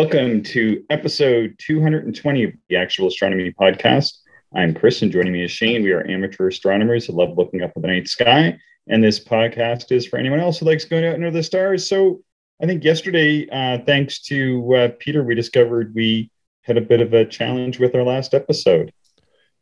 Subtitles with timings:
[0.00, 4.18] Welcome to episode 220 of the Actual Astronomy Podcast.
[4.54, 5.82] I'm Chris, and joining me is Shane.
[5.82, 8.56] We are amateur astronomers who love looking up at the night sky.
[8.86, 11.88] And this podcast is for anyone else who likes going out under the stars.
[11.88, 12.22] So
[12.62, 16.30] I think yesterday, uh, thanks to uh, Peter, we discovered we
[16.62, 18.92] had a bit of a challenge with our last episode.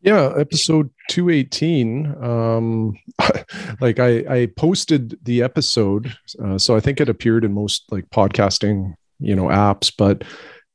[0.03, 2.15] Yeah, episode 218.
[2.23, 2.99] Um,
[3.81, 6.15] like I, I posted the episode,
[6.45, 10.25] uh, so I think it appeared in most like podcasting you know apps but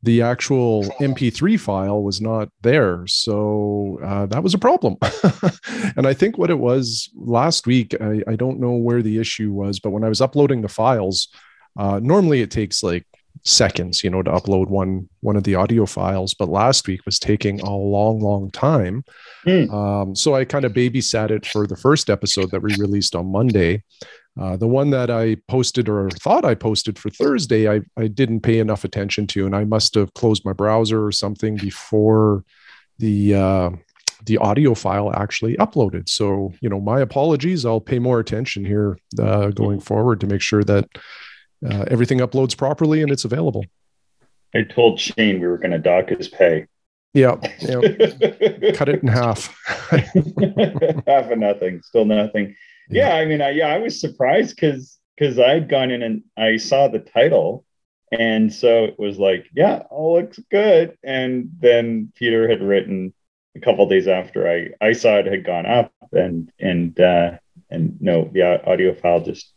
[0.03, 3.05] the actual mp3 file was not there.
[3.07, 4.97] So uh, that was a problem.
[5.97, 9.51] And i think what it was last week I, I, don't know where the issue
[9.51, 11.27] was but when i was uploading the files
[11.77, 13.05] uh, normally it takes like
[13.43, 17.19] seconds you know to upload one one of the audio files but last week was
[17.19, 19.03] taking a long long time.
[19.45, 19.73] Mm.
[19.73, 23.31] um, so i kind of babysat it for the first episode that we released on
[23.31, 23.83] monday
[24.39, 28.41] uh, the one that I posted or thought I posted for Thursday, I, I didn't
[28.41, 32.45] pay enough attention to, and I must have closed my browser or something before
[32.97, 33.69] the uh,
[34.25, 36.07] the audio file actually uploaded.
[36.07, 37.65] So, you know, my apologies.
[37.65, 40.87] I'll pay more attention here uh, going forward to make sure that
[41.67, 43.65] uh, everything uploads properly and it's available.
[44.53, 46.67] I told Shane we were going to dock his pay.
[47.13, 47.81] Yeah, yeah.
[48.73, 49.53] cut it in half.
[51.07, 52.55] half of nothing, still nothing
[52.91, 56.57] yeah i mean I, yeah i was surprised because because i'd gone in and i
[56.57, 57.65] saw the title.
[58.13, 60.97] And so it was like yeah all looks good.
[61.01, 63.13] And then peter had written
[63.55, 65.93] a couple days after i i saw it had gone up.
[66.11, 67.37] And and uh
[67.69, 69.53] and no the audio file just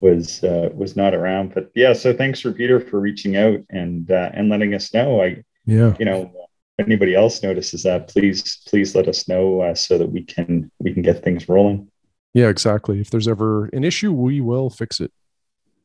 [0.00, 1.54] was uh, was not around.
[1.54, 5.22] But yeah so thanks for peter for reaching out and uh, and letting us know.
[5.22, 5.94] I yeah.
[5.98, 6.32] you know
[6.78, 10.70] if anybody else notices that please please let us know uh, so that we can
[10.80, 11.88] we can get things rolling
[12.34, 13.00] yeah, exactly.
[13.00, 15.12] If there's ever an issue, we will fix it.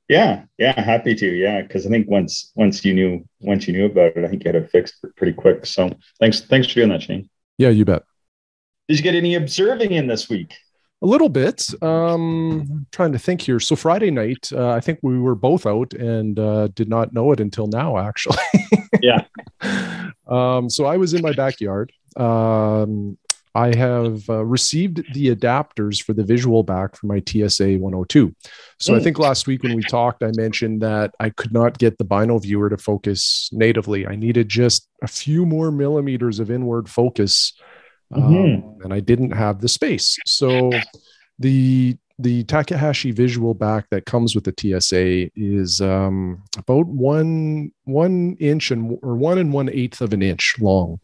[0.10, 1.28] Yeah, yeah, happy to.
[1.28, 4.44] Yeah, because I think once once you knew once you knew about it, I think
[4.44, 5.68] you had it fixed pretty quick.
[5.68, 7.30] So thanks thanks for doing that, Shane.
[7.60, 8.04] Yeah, you bet.
[8.88, 10.56] Did you get any observing in this week?
[11.02, 11.68] A little bit.
[11.84, 13.60] Um, I'm trying to think here.
[13.60, 17.32] So Friday night, uh, I think we were both out and uh, did not know
[17.32, 17.98] it until now.
[17.98, 18.38] Actually.
[19.02, 19.26] yeah.
[20.30, 21.92] Um, so I was in my backyard.
[22.16, 23.18] Um,
[23.56, 28.36] I have uh, received the adapters for the visual back for my TSA 102.
[28.80, 29.00] So mm.
[29.00, 32.04] I think last week when we talked, I mentioned that I could not get the
[32.04, 34.08] Bino viewer to focus natively.
[34.08, 37.54] I needed just a few more millimeters of inward focus,
[38.14, 38.82] um, mm-hmm.
[38.84, 40.18] and I didn't have the space.
[40.26, 40.72] So
[41.40, 48.36] the the Takahashi visual back that comes with the TSA is um, about one one
[48.40, 51.00] inch and or one and one eighth of an inch long,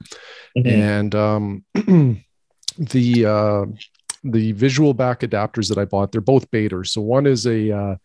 [0.57, 0.67] mm-hmm.
[0.67, 1.63] and um,
[2.77, 3.65] the uh,
[4.23, 6.85] the visual back adapters that I bought, they're both Baader.
[6.87, 7.95] So one is a uh,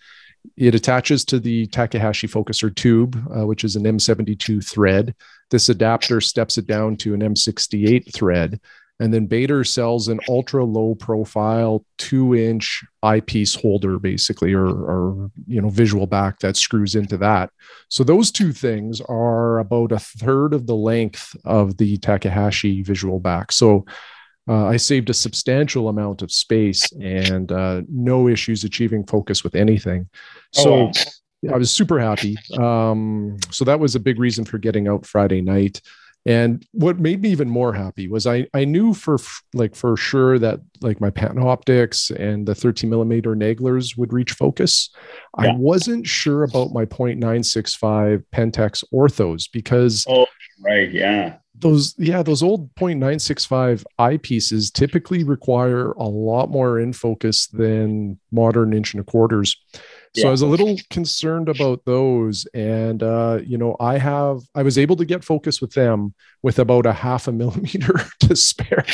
[0.56, 5.14] it attaches to the Takahashi focuser tube, uh, which is an M72 thread.
[5.50, 8.60] This adapter steps it down to an M68 thread.
[9.00, 15.30] And then Baader sells an ultra low profile two inch eyepiece holder, basically, or, or,
[15.46, 17.50] you know, visual back that screws into that.
[17.88, 23.20] So those two things are about a third of the length of the Takahashi visual
[23.20, 23.52] back.
[23.52, 23.86] So
[24.48, 29.54] uh, I saved a substantial amount of space and uh, no issues achieving focus with
[29.54, 30.08] anything.
[30.58, 30.92] Oh, so oh,
[31.42, 31.54] wow.
[31.54, 32.36] I was super happy.
[32.58, 35.80] Um, so that was a big reason for getting out Friday night.
[36.26, 39.16] And what made me even more happy was I I knew for
[39.54, 44.90] like for sure that like my Panoptics and the 13 millimeter Naglers would reach focus.
[45.40, 45.52] Yeah.
[45.52, 50.26] I wasn't sure about my 0.965 Pentax orthos because oh
[50.62, 57.46] right yeah those yeah those old 0.965 eyepieces typically require a lot more in focus
[57.48, 59.56] than modern inch and a quarters.
[60.14, 60.28] So yeah.
[60.28, 64.78] i was a little concerned about those and uh, you know i have i was
[64.78, 68.84] able to get focus with them with about a half a millimeter to spare.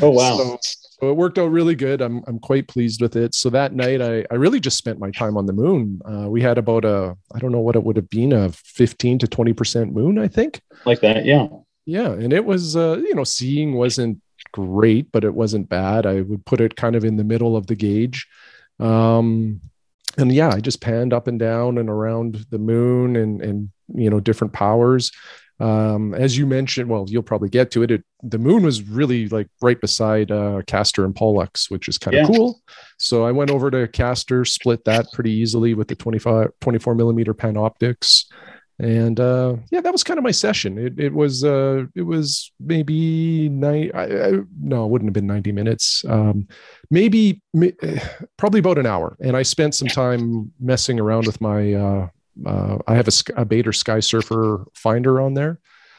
[0.00, 0.36] Oh wow.
[0.36, 0.58] So,
[0.98, 2.00] so it worked out really good.
[2.00, 3.34] I'm I'm quite pleased with it.
[3.34, 6.00] So that night, I I really just spent my time on the moon.
[6.04, 9.18] Uh, we had about a I don't know what it would have been a 15
[9.20, 10.60] to 20 percent moon, I think.
[10.86, 11.48] Like that, yeah.
[11.84, 14.22] Yeah, and it was uh, you know seeing wasn't
[14.52, 16.06] great, but it wasn't bad.
[16.06, 18.26] I would put it kind of in the middle of the gauge.
[18.80, 19.60] Um,
[20.16, 24.08] and yeah, I just panned up and down and around the moon and and you
[24.08, 25.12] know different powers
[25.58, 27.90] um, as you mentioned, well, you'll probably get to it.
[27.90, 32.16] it the moon was really like right beside uh, Castor and Pollux, which is kind
[32.16, 32.36] of yeah.
[32.36, 32.60] cool.
[32.98, 37.32] So I went over to Castor, split that pretty easily with the 25, 24 millimeter
[37.32, 38.26] Panoptix.
[38.78, 40.76] And uh, yeah, that was kind of my session.
[40.76, 43.90] It, it was uh, it was maybe nine.
[43.94, 46.04] I, I, no, it wouldn't have been ninety minutes.
[46.06, 46.46] Um,
[46.90, 47.40] maybe
[48.36, 49.16] probably about an hour.
[49.20, 52.08] And I spent some time messing around with my uh,
[52.44, 55.58] uh, I have a, a Baader Sky Surfer finder on there.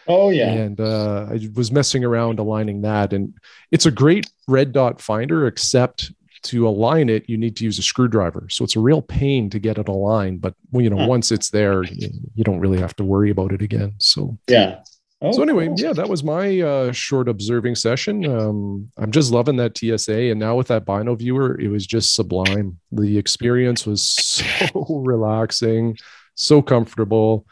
[0.09, 3.33] Oh yeah, and uh, I was messing around aligning that, and
[3.71, 6.11] it's a great red dot finder, except
[6.43, 8.47] to align it, you need to use a screwdriver.
[8.49, 10.41] So it's a real pain to get it aligned.
[10.41, 11.07] But you know, huh.
[11.07, 13.93] once it's there, you, you, don't really have to worry about it again.
[13.99, 14.79] So yeah.
[15.19, 15.79] Oh, so anyway, cool.
[15.79, 18.23] yeah, that was my uh, short observing session.
[18.25, 22.13] Um, I'm just loving that TSA, and now with that Bino viewer, it was just
[22.13, 22.79] sublime.
[22.91, 25.97] The experience was so relaxing,
[26.37, 27.45] so comfortable.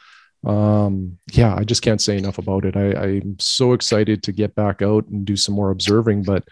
[0.45, 2.77] Um, yeah, I just can't say enough about it.
[2.77, 6.43] I, I'm so excited to get back out and do some more observing, but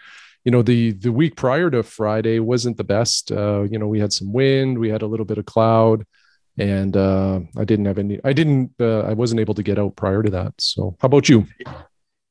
[0.44, 3.32] you know the the week prior to friday wasn't the best.
[3.32, 6.06] Uh, you know we had some wind we had a little bit of cloud
[6.56, 9.96] and uh, i didn't have any i didn't uh, i wasn't able to get out
[9.96, 10.52] prior to that.
[10.58, 11.46] So how about you?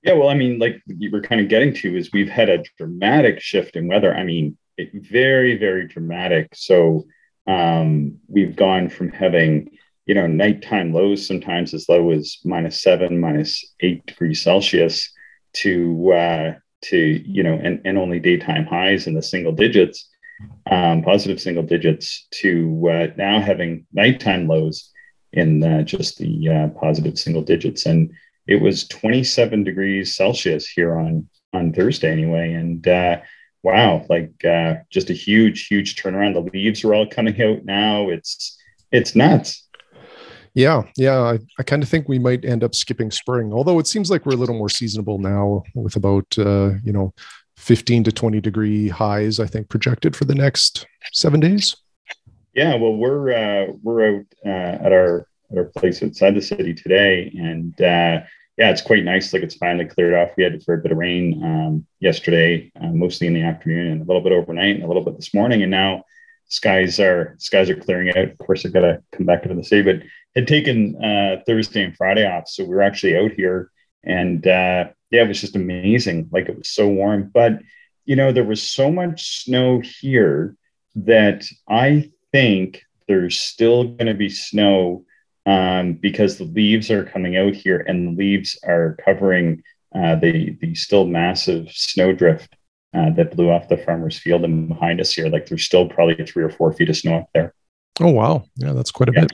[0.03, 2.63] Yeah well i mean like you were kind of getting to is we've had a
[2.77, 4.13] dramatic shift in weather.
[4.13, 6.49] I mean it, very very dramatic.
[6.53, 7.05] So
[7.45, 13.19] um, we've gone from having you know nighttime lows sometimes as low as minus seven
[13.19, 15.11] minus eight degrees celsius
[15.53, 20.09] to uh, to you know and, and only daytime highs in the single digits
[20.69, 24.91] um, positive single digits to uh, now having nighttime lows
[25.31, 27.85] in uh, just the uh, positive single digits.
[27.85, 28.11] And
[28.47, 32.53] it was 27 degrees celsius here on on thursday anyway.
[32.53, 33.21] And uh,
[33.61, 36.33] wow like uh, just a huge huge turnaround.
[36.33, 38.09] The leaves are all coming out now.
[38.09, 38.57] It's
[38.91, 39.67] it's nuts
[40.53, 41.19] yeah, yeah.
[41.19, 44.25] I, I kind of think we might end up skipping spring, although it seems like
[44.25, 47.13] we're a little more seasonable now with about, uh, you know,
[47.57, 51.75] 15 to 20 degree highs, I think, projected for the next seven days.
[52.53, 56.73] Yeah, well, we're uh, we're out uh, at our at our place outside the city
[56.73, 58.21] today, and uh,
[58.57, 59.33] yeah, it's quite nice.
[59.33, 60.35] Like it's finally cleared off.
[60.37, 64.01] We had for a bit of rain um, yesterday, uh, mostly in the afternoon, and
[64.01, 66.03] a little bit overnight, and a little bit this morning, and now
[66.47, 68.29] skies are skies are clearing out.
[68.29, 71.83] Of course, I've got to come back into the city, but had taken uh, Thursday
[71.83, 73.71] and Friday off, so we were actually out here,
[74.03, 76.29] and uh, yeah, it was just amazing.
[76.31, 77.59] Like it was so warm, but
[78.05, 80.55] you know there was so much snow here
[80.95, 85.05] that I think there's still going to be snow
[85.45, 89.63] um, because the leaves are coming out here, and the leaves are covering
[89.95, 92.55] uh, the the still massive snowdrift
[92.93, 95.27] uh, that blew off the farmer's field and behind us here.
[95.27, 97.53] Like there's still probably three or four feet of snow up there.
[97.99, 99.21] Oh wow, yeah, that's quite a yeah.
[99.21, 99.33] bit.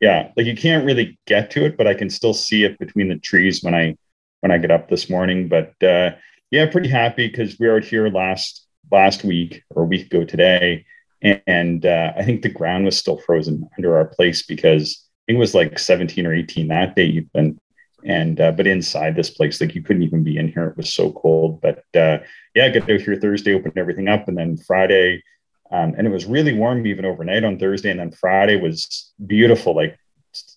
[0.00, 3.08] Yeah, like you can't really get to it, but I can still see it between
[3.08, 3.96] the trees when I
[4.40, 5.48] when I get up this morning.
[5.48, 6.12] But uh,
[6.50, 10.24] yeah, pretty happy because we were out here last last week or a week ago
[10.24, 10.84] today,
[11.22, 15.32] and, and uh, I think the ground was still frozen under our place because I
[15.32, 17.58] think it was like 17 or 18 that day even
[18.06, 20.68] and uh, but inside this place like you couldn't even be in here.
[20.68, 21.60] It was so cold.
[21.60, 22.18] But uh,
[22.54, 25.22] yeah get out here thursday opened everything up and then friday
[25.70, 29.74] um, and it was really warm even overnight on thursday and then friday was beautiful.
[29.76, 29.98] Like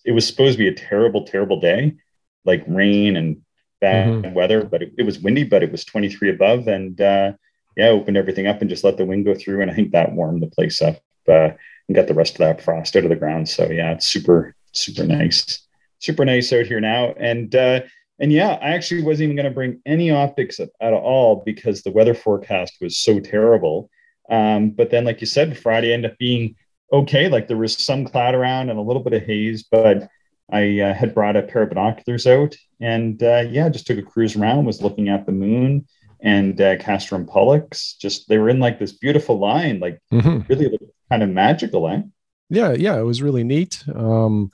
[0.04, 1.96] it was supposed to be a terrible terrible day
[2.44, 3.42] like rain and
[3.80, 4.34] bad mm-hmm.
[4.34, 7.32] weather but it, it, was windy but it was 23 above and uh,
[7.76, 10.12] yeah opened everything up and just let the wind go through and i think that
[10.12, 10.96] warmed the place up
[11.28, 11.50] uh,
[11.88, 13.48] and got the rest of that frost out of the ground.
[13.48, 15.66] So yeah it's super super nice
[16.00, 17.14] super nice out here now.
[17.16, 17.80] And uh,
[18.18, 21.82] and yeah, I actually wasn't even going to bring any optics at, at, all because
[21.82, 23.88] the weather forecast was so terrible.
[24.28, 26.54] Um, but then, like you said, Friday ended up being
[26.92, 27.28] okay.
[27.28, 30.08] Like there was some cloud around and a little bit of haze, but
[30.52, 34.02] I uh, had brought a pair of binoculars out and uh, yeah, just took a
[34.02, 35.86] cruise around, was looking at the moon
[36.22, 37.94] and uh, Castor and Pollux.
[37.94, 40.40] Just they were in like this beautiful line, like mm-hmm.
[40.48, 40.78] really
[41.10, 42.02] kind of magical, eh?
[42.50, 43.84] Yeah, yeah, it was really neat.
[43.94, 44.50] Um,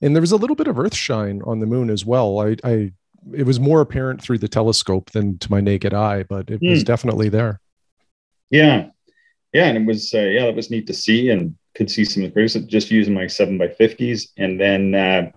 [0.00, 2.40] and there was a little bit of earth shine on the moon as well.
[2.40, 2.92] I, I
[3.34, 6.70] it was more apparent through the telescope than to my naked eye, but it mm.
[6.70, 6.84] was hmm.
[6.84, 7.60] definitely there.
[8.50, 8.86] Yeah,
[9.52, 12.24] yeah, and it was uh, yeah, that was neat to see, and could see some
[12.24, 15.30] of the just using my seven by fifties, and then uh,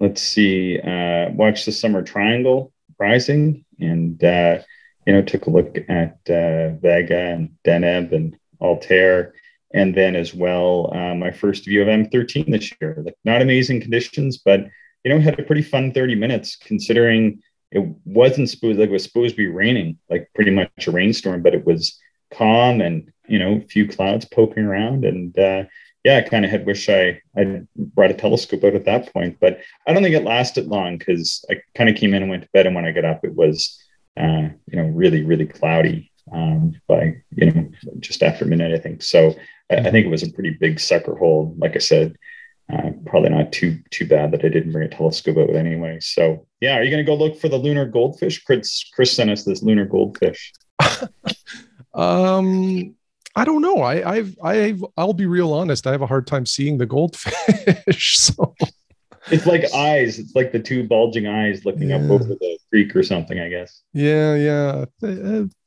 [0.00, 4.58] let's see, uh, watch the summer triangle rising, and uh,
[5.06, 9.34] you know took a look at uh, Vega and Deneb and Altair
[9.76, 12.96] and then as well uh, my first view of M13 this year.
[13.04, 14.60] Like not amazing conditions, but
[15.04, 19.04] you know had a pretty fun 30 minutes considering it wasn't supposed like it was
[19.04, 21.98] supposed to be raining, like pretty much a rainstorm, but it was
[22.32, 25.04] calm and you know a few clouds poking around.
[25.04, 25.64] And uh,
[26.04, 29.36] yeah, I kind of had wished I I brought a telescope out at that point,
[29.40, 32.44] but I don't think it lasted long because I kind of came in and went
[32.44, 33.78] to bed, and when I got up, it was
[34.16, 39.02] uh, you know really really cloudy um, by you know just after midnight, I think.
[39.02, 39.34] So
[39.70, 41.54] I, I, think it was a pretty big sucker hole.
[41.58, 42.16] Like I said,
[42.72, 45.98] uh, probably not too too bad that I didn't bring a telescope out anyway.
[46.00, 48.42] So yeah, are you going to go look for the lunar goldfish?
[48.44, 50.52] Chris Chris sent us this lunar goldfish.
[51.94, 52.94] um,
[53.36, 53.82] I don't know.
[53.82, 55.86] I, I've, I've, I'll be real honest.
[55.86, 58.16] I have a hard time seeing the goldfish.
[58.18, 58.54] so
[59.30, 60.18] it's like eyes.
[60.18, 61.96] It's like the two bulging eyes looking yeah.
[61.96, 63.38] up over the creek or something.
[63.38, 63.82] I guess.
[63.92, 64.84] Yeah, yeah.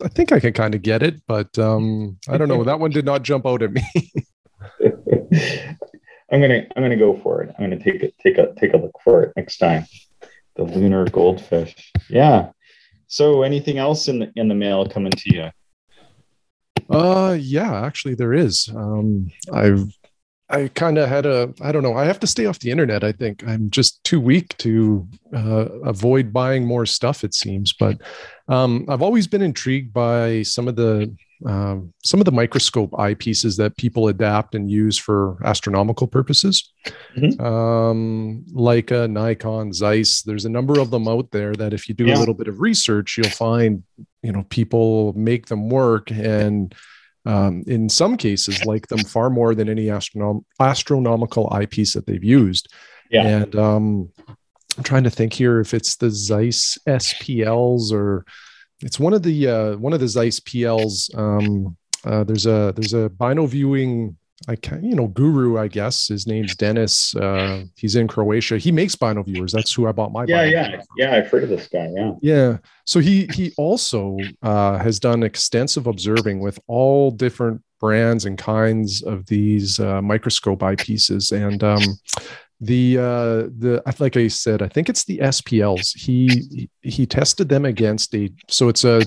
[0.01, 2.63] I think I can kind of get it, but um, I don't know.
[2.63, 3.84] that one did not jump out at me.
[6.32, 7.56] I'm gonna, I'm gonna go for it.
[7.58, 9.86] I'm gonna take it, take a, take a look for it next time.
[10.56, 11.92] The lunar goldfish.
[12.10, 12.51] Yeah.
[13.08, 15.50] So, anything else in the in the mail coming to you?
[16.89, 18.70] Uh, yeah, actually, there is.
[18.75, 19.86] Um, I've
[20.50, 23.03] I kind of had a, I don't know, I have to stay off the internet.
[23.03, 27.72] I think I'm just too weak to uh, avoid buying more stuff, it seems.
[27.72, 28.01] But
[28.48, 31.15] um, I've always been intrigued by some of the,
[31.46, 36.74] um, some of the microscope eyepieces that people adapt and use for astronomical purposes,
[37.15, 37.39] mm-hmm.
[37.46, 40.24] um, like a Nikon Zeiss.
[40.24, 42.18] There's a number of them out there that if you do yeah.
[42.18, 43.84] a little bit of research, you'll find,
[44.24, 46.74] you know, people make them work and
[47.29, 52.24] um, in some cases like them far more than any astronom- astronomical eyepiece that they've
[52.24, 52.74] used.
[53.12, 53.27] Yeah.
[53.27, 54.09] And um,
[54.75, 58.25] I'm trying to think here if it's the Zeiss SPLs or
[58.81, 61.15] it's one of the uh, one of the Zeiss PLs.
[61.15, 64.17] Um, uh, there's a there's a bino viewing
[64.48, 67.15] I can you know guru I guess his name's Dennis.
[67.15, 68.58] Uh, he's in Croatia.
[68.58, 69.51] He makes bino viewers.
[69.51, 70.25] That's who I bought my.
[70.25, 71.15] Yeah, yeah, yeah.
[71.15, 71.89] I've heard of this guy.
[71.96, 72.12] Yeah.
[72.22, 72.58] Yeah.
[72.86, 79.01] So he he also uh, has done extensive observing with all different brands and kinds
[79.03, 81.81] of these uh, microscope eyepieces, and um,
[82.62, 87.63] the uh the like i said i think it's the spls he he tested them
[87.63, 89.01] against a so it's a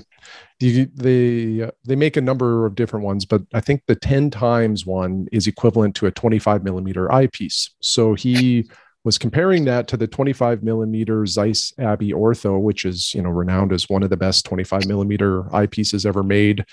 [0.62, 4.86] they they, they make a number of different ones but i think the 10 times
[4.86, 8.68] one is equivalent to a 25 millimeter eyepiece so he
[9.04, 13.72] was comparing that to the 25 millimeter zeiss Abbe ortho which is you know renowned
[13.72, 16.64] as one of the best 25 millimeter eyepieces ever made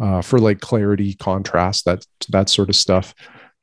[0.00, 3.14] uh, for like clarity contrast that that sort of stuff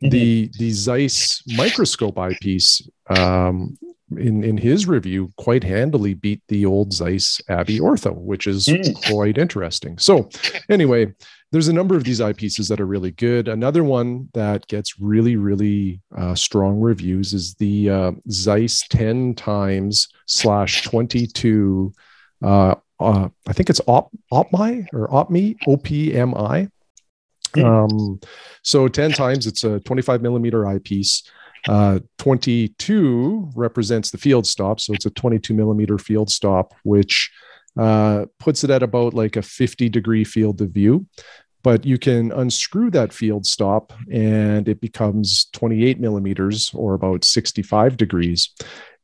[0.03, 0.09] Mm-hmm.
[0.09, 3.77] The the Zeiss microscope eyepiece um,
[4.17, 9.09] in in his review quite handily beat the old Zeiss Abbe Ortho, which is mm.
[9.09, 9.97] quite interesting.
[9.97, 10.29] So
[10.69, 11.13] anyway,
[11.51, 13.47] there's a number of these eyepieces that are really good.
[13.47, 20.07] Another one that gets really really uh, strong reviews is the uh, Zeiss 10 times
[20.25, 21.93] slash 22.
[22.43, 26.69] Uh, uh, I think it's Op Opmi or Opmi OPMI.
[27.55, 28.19] Um,
[28.63, 31.23] so 10 times it's a 25 millimeter eyepiece.
[31.67, 34.79] Uh, 22 represents the field stop.
[34.79, 37.31] So it's a 22 millimeter field stop, which
[37.77, 41.07] uh, puts it at about like a 50 degree field of view.
[41.63, 47.95] But you can unscrew that field stop and it becomes 28 millimeters or about 65
[47.95, 48.49] degrees.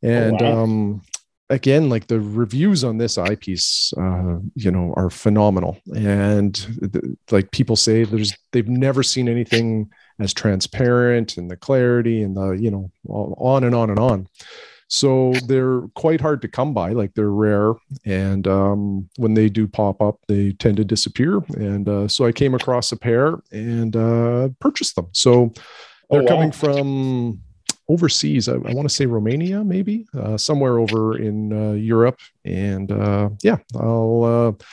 [0.04, 0.64] And oh, wow.
[0.64, 1.02] um,
[1.50, 6.56] again like the reviews on this eyepiece uh, you know are phenomenal and
[6.94, 9.90] th- like people say there's they've never seen anything
[10.20, 14.28] as transparent and the clarity and the you know on and on and on
[14.92, 17.74] so they're quite hard to come by like they're rare
[18.06, 22.32] and um, when they do pop up they tend to disappear and uh, so i
[22.32, 25.52] came across a pair and uh, purchased them so
[26.10, 26.30] they're oh, wow.
[26.30, 27.40] coming from
[27.90, 28.48] overseas.
[28.48, 32.20] I, I want to say Romania, maybe uh, somewhere over in uh, Europe.
[32.46, 34.64] And uh, yeah, I'll uh,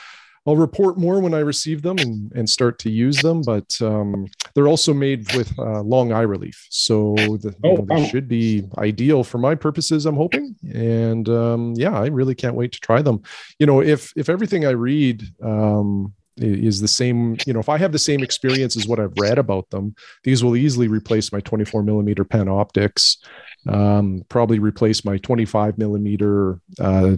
[0.47, 3.41] I'll report more when I receive them and, and start to use them.
[3.41, 7.85] But um, they're also made with uh, long eye relief, so the, oh, you know,
[7.85, 10.05] they should be ideal for my purposes.
[10.05, 13.21] I'm hoping, and um, yeah, I really can't wait to try them.
[13.59, 17.77] You know, if if everything I read um, is the same you know if i
[17.77, 21.39] have the same experience as what i've read about them these will easily replace my
[21.39, 23.17] 24 millimeter PanOptix
[23.67, 27.15] um, probably replace my 25 millimeter uh,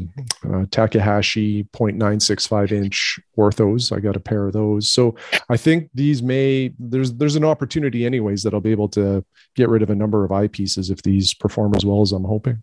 [0.51, 5.15] uh, takahashi 0.965 inch orthos i got a pair of those so
[5.49, 9.23] i think these may there's there's an opportunity anyways that i'll be able to
[9.55, 12.61] get rid of a number of eyepieces if these perform as well as i'm hoping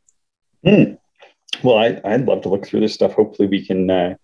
[0.64, 0.99] mm.
[1.62, 4.14] well I, i'd love to look through this stuff hopefully we can uh,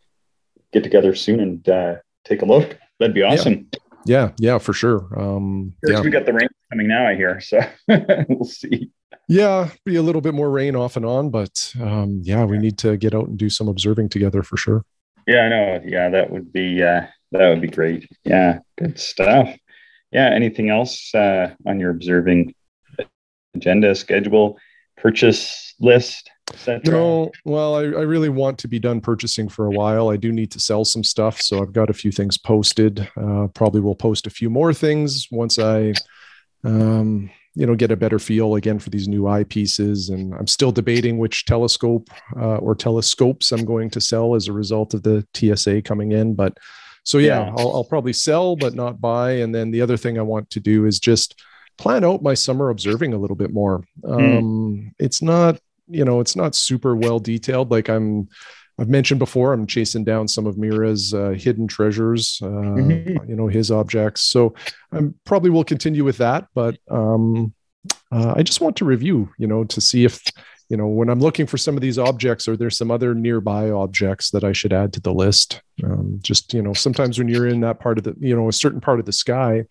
[0.73, 2.78] get together soon and uh, take a look.
[2.99, 3.69] That'd be awesome.
[3.73, 5.09] Yeah, yeah, yeah for sure.
[5.19, 6.00] Um, yeah.
[6.00, 7.40] we got the rain coming now, I hear.
[7.40, 8.90] So we'll see.
[9.33, 12.77] Yeah, be a little bit more rain off and on, but um, yeah, we need
[12.79, 14.85] to get out and do some observing together for sure.
[15.27, 15.81] Yeah, I know.
[15.87, 18.07] Yeah, that would be uh, that would be great.
[18.25, 19.49] Yeah, good stuff.
[20.11, 22.55] Yeah, anything else uh, on your observing
[23.55, 24.59] agenda, schedule,
[24.99, 26.31] purchase list?
[26.85, 30.11] Know, well, I, I really want to be done purchasing for a while.
[30.11, 33.09] I do need to sell some stuff, so I've got a few things posted.
[33.17, 35.95] Uh, probably will post a few more things once I,
[36.65, 40.11] um, you know, get a better feel again for these new eyepieces.
[40.11, 44.52] And I'm still debating which telescope uh, or telescopes I'm going to sell as a
[44.52, 46.35] result of the TSA coming in.
[46.35, 46.56] But
[47.04, 47.54] So yeah, yeah.
[47.59, 49.32] I'll, I'll probably sell but not buy.
[49.32, 51.40] And then the other thing I want to do is just
[51.76, 53.85] plan out my summer observing a little bit more.
[54.04, 54.12] Hmm.
[54.12, 57.71] Um, It's not you know it's not super well detailed.
[57.71, 58.28] Like I'm
[58.79, 63.29] I've mentioned before, I'm chasing down some of O'Meara's uh, hidden treasures, uh, mm-hmm.
[63.29, 64.23] you know, his objects.
[64.23, 64.55] So
[64.93, 67.52] I probably will continue with that, but um,
[68.11, 70.23] uh, I just want to review, you know, to see if,
[70.69, 73.71] you know, when I'm looking for some of these objects, are there some other nearby
[73.71, 75.61] objects that I should add to the list?
[75.85, 78.52] Um, just, you know, sometimes when you're in that part of the, you know, a
[78.52, 79.64] certain part of the sky,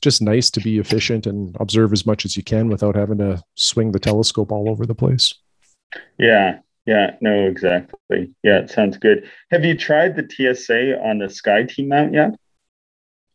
[0.00, 3.42] just nice to be efficient and observe as much as you can without having to
[3.54, 5.34] swing the telescope all over the place.
[6.18, 8.32] Yeah, yeah, no, exactly.
[8.42, 9.28] Yeah, it sounds good.
[9.50, 12.34] Have you tried the TSA on the SkyTee mount yet?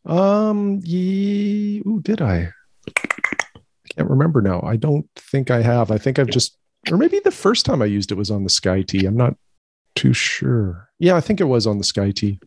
[0.06, 2.50] Um, yeah, ooh, did I?
[2.88, 4.62] I can't remember now.
[4.62, 5.92] I don't think I have.
[5.92, 6.58] I think I've just,
[6.90, 9.06] or maybe the first time I used it was on the SkyTee.
[9.06, 9.36] I'm not
[9.96, 10.90] too sure.
[10.98, 12.42] Yeah, I think it was on the SkyTee.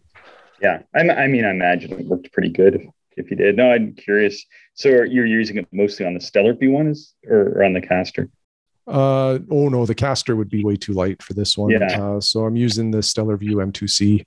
[0.63, 2.83] Yeah, I, I mean, I imagine it worked pretty good if,
[3.19, 3.57] if you did.
[3.57, 4.45] No, I'm curious.
[4.73, 8.31] So you're using it mostly on the Stellarvue one, is or, or on the Castor?
[8.87, 11.71] Uh oh no, the caster would be way too light for this one.
[11.71, 11.87] Yeah.
[12.01, 14.25] Uh, so I'm using the Stellarvue M2C.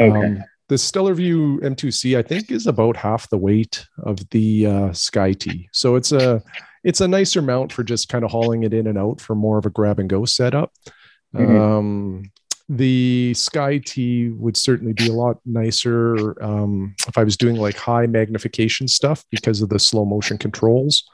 [0.00, 0.26] Okay.
[0.26, 5.66] Um, the Stellarvue M2C, I think, is about half the weight of the uh, SkyTee.
[5.72, 6.42] So it's a
[6.84, 9.58] it's a nicer mount for just kind of hauling it in and out for more
[9.58, 10.72] of a grab and go setup.
[11.34, 11.56] Mm-hmm.
[11.56, 12.32] Um,
[12.68, 18.06] the SkyTee would certainly be a lot nicer um, if I was doing like high
[18.06, 21.04] magnification stuff because of the slow motion controls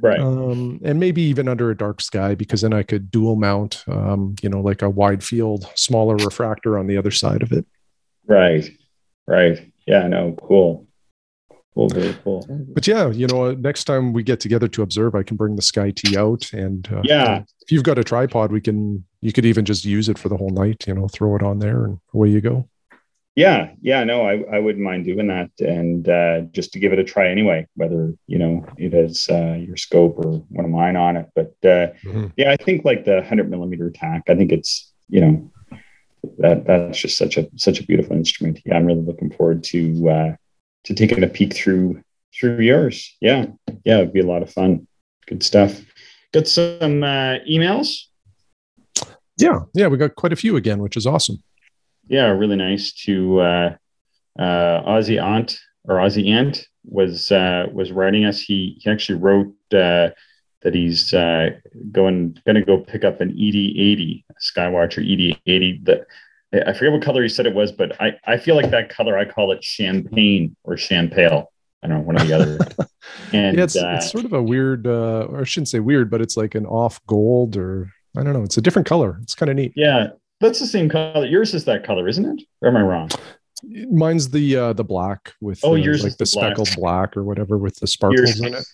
[0.00, 0.20] right.
[0.20, 4.34] Um, and maybe even under a dark sky because then i could dual mount um,
[4.42, 7.66] you know like a wide field smaller refractor on the other side of it.
[8.26, 8.70] Right.
[9.26, 9.70] Right.
[9.86, 10.86] Yeah no cool.
[11.74, 12.46] Cool very cool.
[12.74, 15.62] But yeah you know next time we get together to observe i can bring the
[15.62, 17.42] SkyTee out and uh, yeah.
[17.60, 20.36] if you've got a tripod we can you could even just use it for the
[20.36, 22.68] whole night you know throw it on there and away you go
[23.38, 26.98] yeah yeah no i, I wouldn't mind doing that and uh, just to give it
[26.98, 30.96] a try anyway whether you know it has uh, your scope or one of mine
[30.96, 32.26] on it but uh, mm-hmm.
[32.36, 35.34] yeah i think like the 100 millimeter Tak i think it's you know
[36.38, 38.60] that that's just such a such a beautiful instrument.
[38.64, 40.32] Yeah i'm really looking forward to uh
[40.84, 42.02] to taking a peek through
[42.34, 43.16] through yours.
[43.20, 43.46] Yeah
[43.84, 44.86] yeah it'd be a lot of fun.
[45.28, 45.80] Good stuff.
[46.32, 47.88] Got some uh emails?
[49.36, 51.38] Yeah yeah we got quite a few again which is awesome
[52.08, 53.76] yeah, really nice to uh,
[54.38, 58.40] uh, Aussie Aunt or Aussie Ant was uh, was writing us.
[58.40, 60.10] He he actually wrote uh,
[60.62, 61.50] that he's uh,
[61.92, 65.84] going going to go pick up an ED80 Skywatcher ED80.
[65.84, 66.06] That
[66.66, 69.18] I forget what color he said it was, but I I feel like that color.
[69.18, 71.44] I call it champagne or champagne.
[71.82, 72.58] I don't know, one or the other.
[73.32, 76.10] And yeah, it's, uh, it's sort of a weird, uh, or I shouldn't say weird,
[76.10, 78.42] but it's like an off gold or I don't know.
[78.42, 79.18] It's a different color.
[79.22, 79.72] It's kind of neat.
[79.76, 80.08] Yeah.
[80.40, 81.26] That's the same color.
[81.26, 82.44] Yours is that color, isn't it?
[82.62, 83.10] Or am I wrong?
[83.90, 87.16] Mine's the uh, the black with oh, yours like the, the speckled black.
[87.16, 88.64] or whatever with the sparkles yours, in it.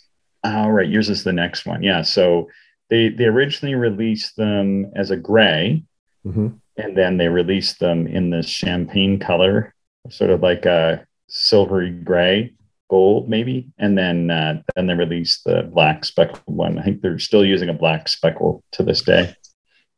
[0.45, 0.89] Oh, right.
[0.89, 1.83] Yours is the next one.
[1.83, 2.03] Yeah.
[2.03, 2.49] So
[2.91, 5.83] they they originally released them as a gray,
[6.27, 6.49] mm-hmm.
[6.77, 9.75] and then they released them in this champagne color,
[10.11, 12.53] sort of like a silvery gray,
[12.91, 16.79] gold maybe, and then uh, then they released the black speckled one.
[16.79, 19.35] I think they're still using a black speckle to this day.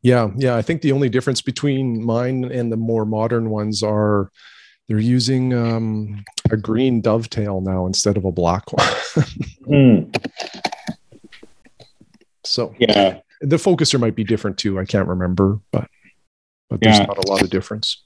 [0.06, 0.54] Yeah, yeah.
[0.54, 4.30] I think the only difference between mine and the more modern ones are
[4.86, 8.86] they're using um, a green dovetail now instead of a black one.
[9.66, 10.16] mm.
[12.44, 14.78] So yeah, the focuser might be different too.
[14.78, 15.88] I can't remember, but
[16.70, 17.06] but there's yeah.
[17.06, 18.04] not a lot of difference.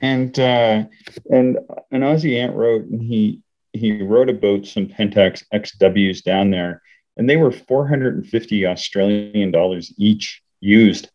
[0.00, 0.84] And uh,
[1.30, 1.58] and
[1.90, 3.42] an Aussie Ant wrote, and he
[3.74, 6.80] he wrote about some Pentax XWs down there,
[7.18, 11.10] and they were 450 Australian dollars each used.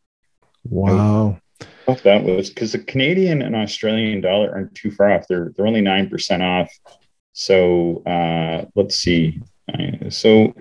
[0.64, 1.40] Wow.
[1.88, 5.28] that was because the Canadian and Australian dollar aren't too far off.
[5.28, 6.72] They're they're only nine percent off.
[7.34, 9.42] So uh, let's see.
[10.10, 10.54] So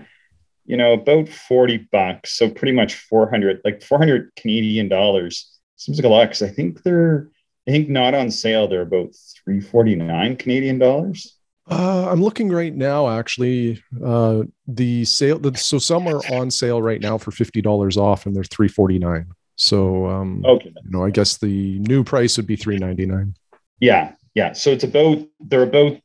[0.67, 2.33] you know about forty bucks.
[2.33, 5.51] So pretty much four hundred, like four hundred Canadian dollars.
[5.77, 7.29] Seems like a lot because I think they're
[7.67, 8.69] I think not on sale.
[8.69, 11.37] They're about three forty nine Canadian dollars.
[11.69, 13.09] Uh, I'm looking right now.
[13.09, 15.41] Actually, uh, the sale.
[15.55, 18.99] So some are on sale right now for fifty dollars off, and they're three forty
[18.99, 19.27] nine.
[19.61, 23.35] So, um, okay, you know, I guess the new price would be three ninety nine.
[23.79, 24.53] Yeah, yeah.
[24.53, 25.99] So it's about they're about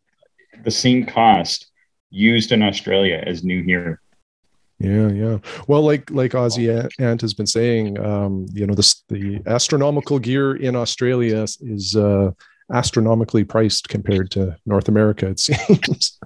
[0.66, 1.72] the same cost
[2.10, 4.02] used in Australia as new here.
[4.80, 5.38] Yeah, yeah.
[5.70, 10.58] Well, like like Aussie Ant has been saying, um, you know, this the astronomical gear
[10.58, 12.32] in Australia is uh,
[12.74, 15.28] astronomically priced compared to North America.
[15.28, 16.20] It seems.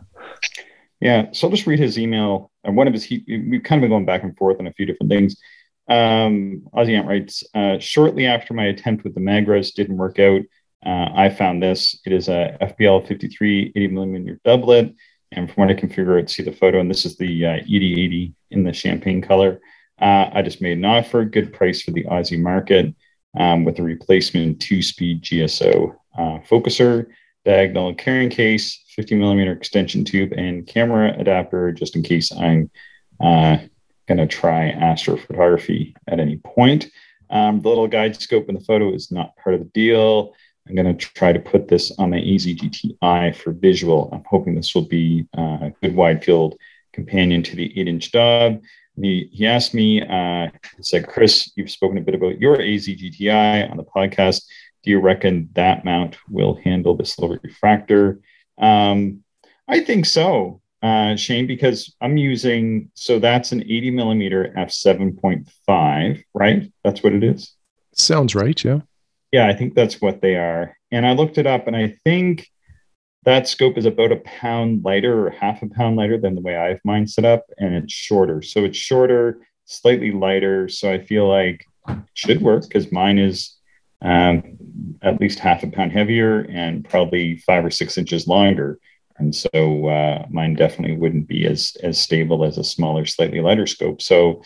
[0.99, 2.51] Yeah, so I'll just read his email.
[2.63, 4.73] And one of his, he, we've kind of been going back and forth on a
[4.73, 5.37] few different things.
[5.89, 10.41] Um, Aussie Ant writes, uh, shortly after my attempt with the Magras didn't work out,
[10.85, 11.99] Uh, I found this.
[12.05, 14.93] It is a FPL 53 80 millimeter doublet.
[15.31, 17.53] And from what I can figure out, see the photo, and this is the uh,
[17.55, 19.59] 8080 in the champagne color.
[20.01, 22.95] Uh, I just made an offer, good price for the Aussie market
[23.37, 27.07] um, with a replacement two speed GSO uh, focuser,
[27.45, 32.71] diagonal carrying case, 50 millimeter extension tube, and camera adapter just in case I'm
[33.19, 33.57] uh,
[34.09, 36.87] going to try astrophotography at any point.
[37.29, 40.33] Um, the little guide scope in the photo is not part of the deal.
[40.67, 44.09] I'm going to try to put this on my AZGTI for visual.
[44.11, 46.57] I'm hoping this will be uh, a good wide field
[46.91, 48.61] companion to the eight inch dog.
[49.01, 53.71] He, he asked me, uh, he said, Chris, you've spoken a bit about your AZGTI
[53.71, 54.43] on the podcast.
[54.83, 58.19] Do you reckon that mount will handle this little refractor?
[58.57, 59.23] Um,
[59.67, 66.71] I think so, uh, Shane, because I'm using, so that's an 80 millimeter f7.5, right?
[66.83, 67.53] That's what it is.
[67.93, 68.63] Sounds right.
[68.63, 68.79] Yeah.
[69.31, 70.75] Yeah, I think that's what they are.
[70.91, 72.47] And I looked it up and I think
[73.23, 76.55] that scope is about a pound lighter or half a pound lighter than the way
[76.55, 78.41] I have mine set up, and it's shorter.
[78.41, 80.69] So it's shorter, slightly lighter.
[80.69, 83.57] So I feel like it should work because mine is
[84.01, 84.57] um,
[85.01, 88.79] at least half a pound heavier and probably five or six inches longer.
[89.19, 93.67] And so uh, mine definitely wouldn't be as as stable as a smaller, slightly lighter
[93.67, 94.01] scope.
[94.01, 94.41] So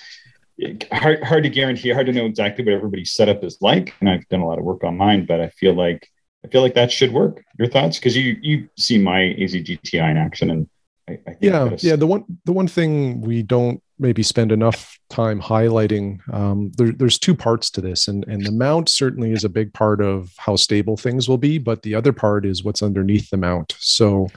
[0.91, 3.93] hard hard to guarantee, hard to know exactly what everybody's setup is like.
[3.99, 6.09] And I've done a lot of work on mine, but I feel like
[6.43, 7.43] I feel like that should work.
[7.57, 7.99] Your thoughts?
[7.99, 10.69] Because you you see my AZGTI in action, and
[11.07, 11.95] I, I yeah, yeah.
[11.95, 16.19] The one the one thing we don't maybe spend enough time highlighting.
[16.31, 19.73] Um, there, there's two parts to this, and and the mount certainly is a big
[19.73, 23.37] part of how stable things will be, but the other part is what's underneath the
[23.37, 23.75] mount.
[23.79, 24.27] So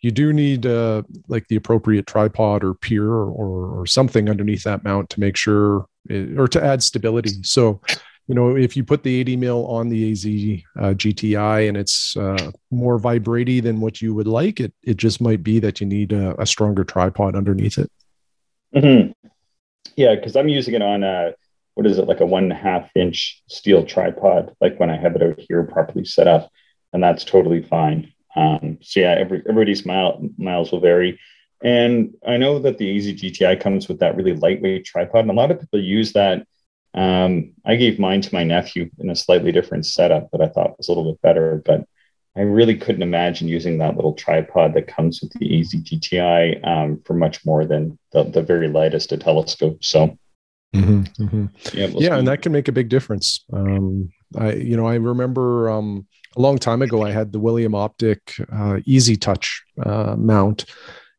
[0.00, 4.62] you do need uh, like the appropriate tripod or pier or, or, or something underneath
[4.64, 7.42] that mount to make sure it, or to add stability.
[7.42, 7.80] So
[8.26, 12.16] you know, if you put the 80 mil on the AZ uh, GTI and it's
[12.16, 15.86] uh, more vibraty than what you would like, it it just might be that you
[15.86, 17.90] need a, a stronger tripod underneath it.
[18.74, 19.28] Mm-hmm.
[19.96, 21.34] Yeah, because I'm using it on a
[21.74, 24.96] what is it like a one and a half inch steel tripod, like when I
[24.96, 26.50] have it out here properly set up,
[26.92, 28.12] and that's totally fine.
[28.36, 31.18] Um, so yeah, every everybody's mile, miles will vary.
[31.62, 35.34] And I know that the AZ GTI comes with that really lightweight tripod, and a
[35.34, 36.46] lot of people use that
[36.94, 40.78] um, I gave mine to my nephew in a slightly different setup that I thought
[40.78, 41.86] was a little bit better, but
[42.36, 47.14] I really couldn't imagine using that little tripod that comes with the GTI um, for
[47.14, 49.86] much more than the, the very lightest of telescopes.
[49.86, 50.18] So,
[50.74, 51.46] mm-hmm, mm-hmm.
[51.72, 53.44] yeah, we'll yeah, and that can make a big difference.
[53.52, 57.74] Um, I, you know, I remember um, a long time ago, I had the William
[57.74, 60.64] Optic uh, EZ Touch uh, mount,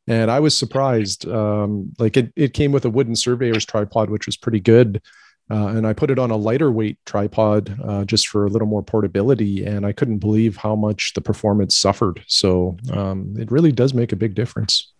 [0.07, 1.25] and I was surprised.
[1.27, 5.01] Um, like it, it came with a wooden surveyor's tripod, which was pretty good.
[5.49, 8.67] Uh, and I put it on a lighter weight tripod uh, just for a little
[8.67, 12.23] more portability, and I couldn't believe how much the performance suffered.
[12.27, 14.91] So um, it really does make a big difference.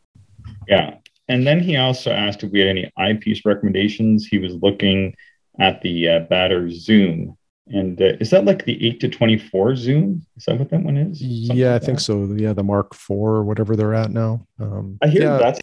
[0.67, 4.27] Yeah, and then he also asked if we had any eyepiece recommendations.
[4.27, 5.15] He was looking
[5.60, 7.36] at the uh, Baader Zoom,
[7.67, 10.23] and uh, is that like the eight to twenty four Zoom?
[10.38, 11.19] Is that what that one is?
[11.19, 12.23] Something yeah, like I think so.
[12.36, 14.45] Yeah, the Mark Four or whatever they're at now.
[14.60, 15.38] Um, I hear yeah.
[15.38, 15.62] that's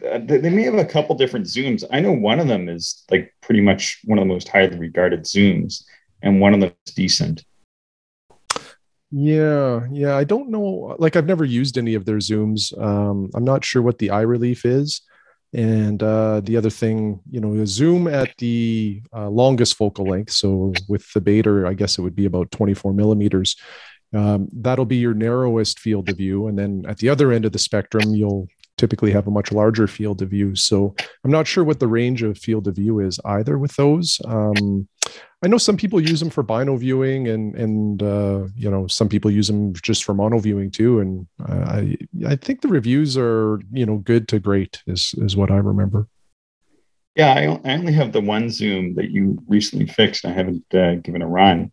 [0.00, 1.84] they may have a couple different zooms.
[1.90, 5.24] I know one of them is like pretty much one of the most highly regarded
[5.24, 5.84] zooms,
[6.22, 7.44] and one of them is decent.
[9.10, 10.16] Yeah, yeah.
[10.16, 10.96] I don't know.
[10.98, 12.76] Like, I've never used any of their zooms.
[12.80, 15.02] Um, I'm not sure what the eye relief is.
[15.52, 20.32] And uh, the other thing, you know, zoom at the uh, longest focal length.
[20.32, 23.56] So with the Baader, I guess it would be about 24 millimeters.
[24.14, 26.46] Um, that'll be your narrowest field of view.
[26.46, 28.48] And then at the other end of the spectrum, you'll
[28.80, 30.56] typically have a much larger field of view.
[30.56, 34.18] So I'm not sure what the range of field of view is either with those.
[34.24, 34.88] Um,
[35.42, 39.08] I know some people use them for bino viewing, and and uh, you know some
[39.08, 41.00] people use them just for mono viewing too.
[41.00, 45.50] And I I think the reviews are you know good to great is is what
[45.50, 46.08] I remember.
[47.16, 50.24] Yeah, I, only have the one zoom that you recently fixed.
[50.24, 51.72] I haven't uh, given a run.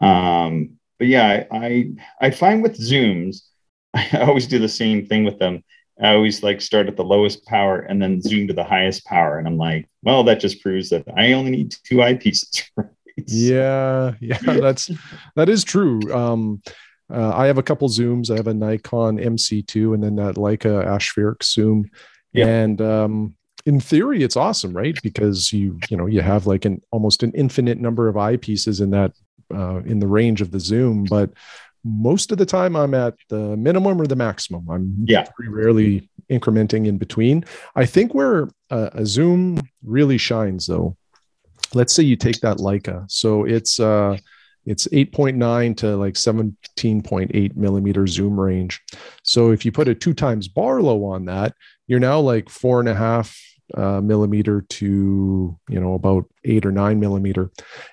[0.00, 1.90] Um, but yeah, I, I
[2.26, 3.42] I find with zooms,
[3.94, 5.62] I always do the same thing with them
[6.00, 9.38] I always like start at the lowest power and then zoom to the highest power.
[9.38, 12.64] And I'm like, well, that just proves that I only need two eyepieces.
[13.26, 14.90] Yeah, yeah, that's
[15.34, 16.00] that is true.
[16.14, 16.62] Um,
[17.12, 18.30] uh, I have a couple zooms.
[18.30, 21.90] I have a Nikon MC2 and then that Leica aspheric zoom.
[22.32, 22.46] Yeah.
[22.46, 23.34] And um,
[23.66, 24.96] in theory, it's awesome, right?
[25.02, 28.90] Because you you know you have like an almost an infinite number of eyepieces in
[28.90, 29.12] that
[29.54, 31.30] uh, in the range of the zoom, but
[31.88, 34.68] most of the time I'm at the minimum or the maximum.
[34.70, 35.26] I'm yeah.
[35.34, 37.44] pretty rarely incrementing in between.
[37.74, 40.96] I think where a, a Zoom really shines though,
[41.74, 43.10] let's say you take that Leica.
[43.10, 44.18] So it's uh
[44.66, 48.82] it's 8.9 to like 17.8 millimeter zoom range.
[49.22, 51.54] So if you put a two times Barlow on that,
[51.86, 53.40] you're now like four and a half
[53.74, 57.50] uh, millimeter to you know about eight or nine millimeter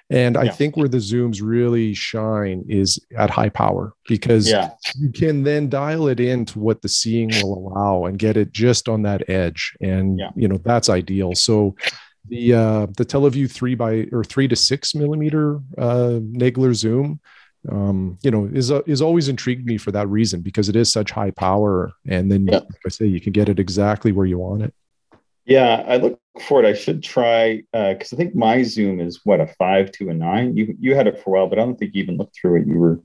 [0.10, 0.52] and i yeah.
[0.52, 4.70] think where the zooms really shine is at high power because yeah.
[4.96, 8.52] you can then dial it in to what the seeing will allow and get it
[8.54, 10.30] just on that edge and yeah.
[10.36, 11.76] you know that's ideal so
[12.30, 17.20] the uh the TeleVue three by or three to six millimeter uh nagler zoom
[17.72, 20.92] um, you know, is uh, is always intrigued me for that reason because it is
[20.92, 24.38] such high power, and then like I say, you can get it exactly where you
[24.38, 24.74] want it.
[25.46, 26.68] Yeah, I look for it.
[26.68, 30.14] I should try because uh, I think my Zoom is what a five to a
[30.14, 30.58] nine.
[30.58, 32.62] You you had it for a while, but I don't think you even looked through
[32.62, 32.68] it.
[32.68, 33.00] You were,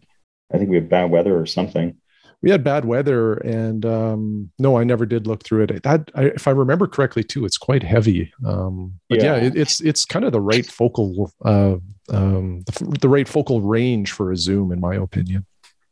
[0.53, 1.97] I think we had bad weather or something.
[2.43, 5.83] We had bad weather, and um, no, I never did look through it.
[5.83, 8.33] That, I, if I remember correctly, too, it's quite heavy.
[8.47, 11.77] Um, but yeah, yeah it, it's it's kind of the right focal, uh,
[12.09, 15.45] um, the, the right focal range for a Zoom, in my opinion.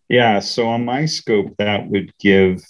[0.09, 0.41] Yeah.
[0.41, 2.65] So on my scope, that would give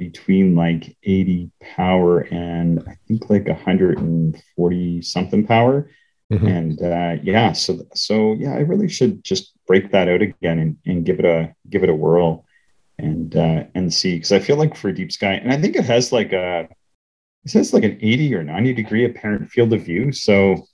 [0.00, 5.90] between like 80 power and I think like 140 something power.
[6.32, 6.46] Mm-hmm.
[6.46, 10.76] And uh, yeah, so so yeah, I really should just break that out again and,
[10.86, 12.46] and give it a give it a whirl
[12.98, 15.84] and uh, and see because I feel like for deep sky and I think it
[15.84, 16.68] has like a
[17.44, 20.12] it says like an 80 or 90 degree apparent field of view.
[20.12, 20.66] So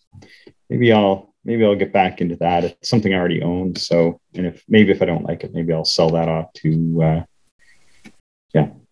[0.71, 2.65] maybe I'll maybe I'll get back into that.
[2.65, 3.75] It's something I already own.
[3.77, 7.03] So and if maybe if I don't like it, maybe I'll sell that off to
[7.03, 7.23] uh,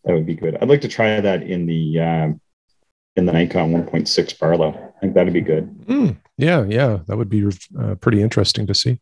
[0.04, 0.56] that would be good.
[0.60, 2.40] I'd like to try that in the um,
[3.16, 4.92] in the Nikon 1.6 Barlow.
[4.96, 5.68] I think that'd be good.
[5.86, 7.46] Mm, yeah, yeah, that would be
[7.78, 9.00] uh, pretty interesting to see.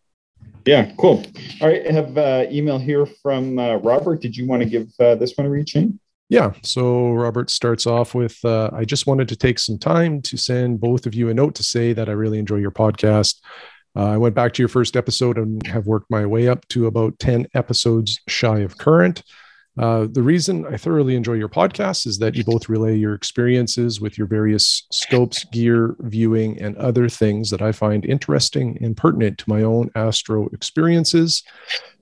[0.64, 1.24] Yeah, cool.
[1.60, 4.20] All right, I have uh, email here from uh, Robert.
[4.20, 5.98] Did you want to give uh, this one a read, Shane?
[6.28, 6.52] Yeah.
[6.62, 10.80] So Robert starts off with uh, I just wanted to take some time to send
[10.80, 13.40] both of you a note to say that I really enjoy your podcast.
[13.94, 16.86] Uh, I went back to your first episode and have worked my way up to
[16.86, 19.22] about 10 episodes shy of current.
[19.78, 24.00] Uh, the reason I thoroughly enjoy your podcast is that you both relay your experiences
[24.00, 29.38] with your various scopes, gear, viewing, and other things that I find interesting and pertinent
[29.38, 31.42] to my own astro experiences.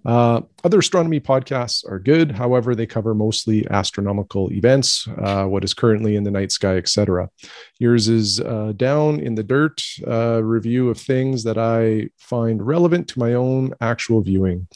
[0.05, 2.31] Uh, other astronomy podcasts are good.
[2.31, 7.29] However, they cover mostly astronomical events, uh, what is currently in the night sky, etc.
[7.79, 13.09] Yours is uh, down in the dirt uh, review of things that I find relevant
[13.09, 14.69] to my own actual viewing.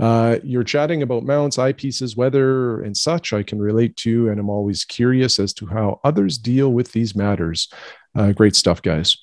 [0.00, 3.32] Uh, you're chatting about mounts, eyepieces, weather, and such.
[3.32, 7.14] I can relate to, and I'm always curious as to how others deal with these
[7.14, 7.68] matters.
[8.16, 9.16] Uh, great stuff, guys.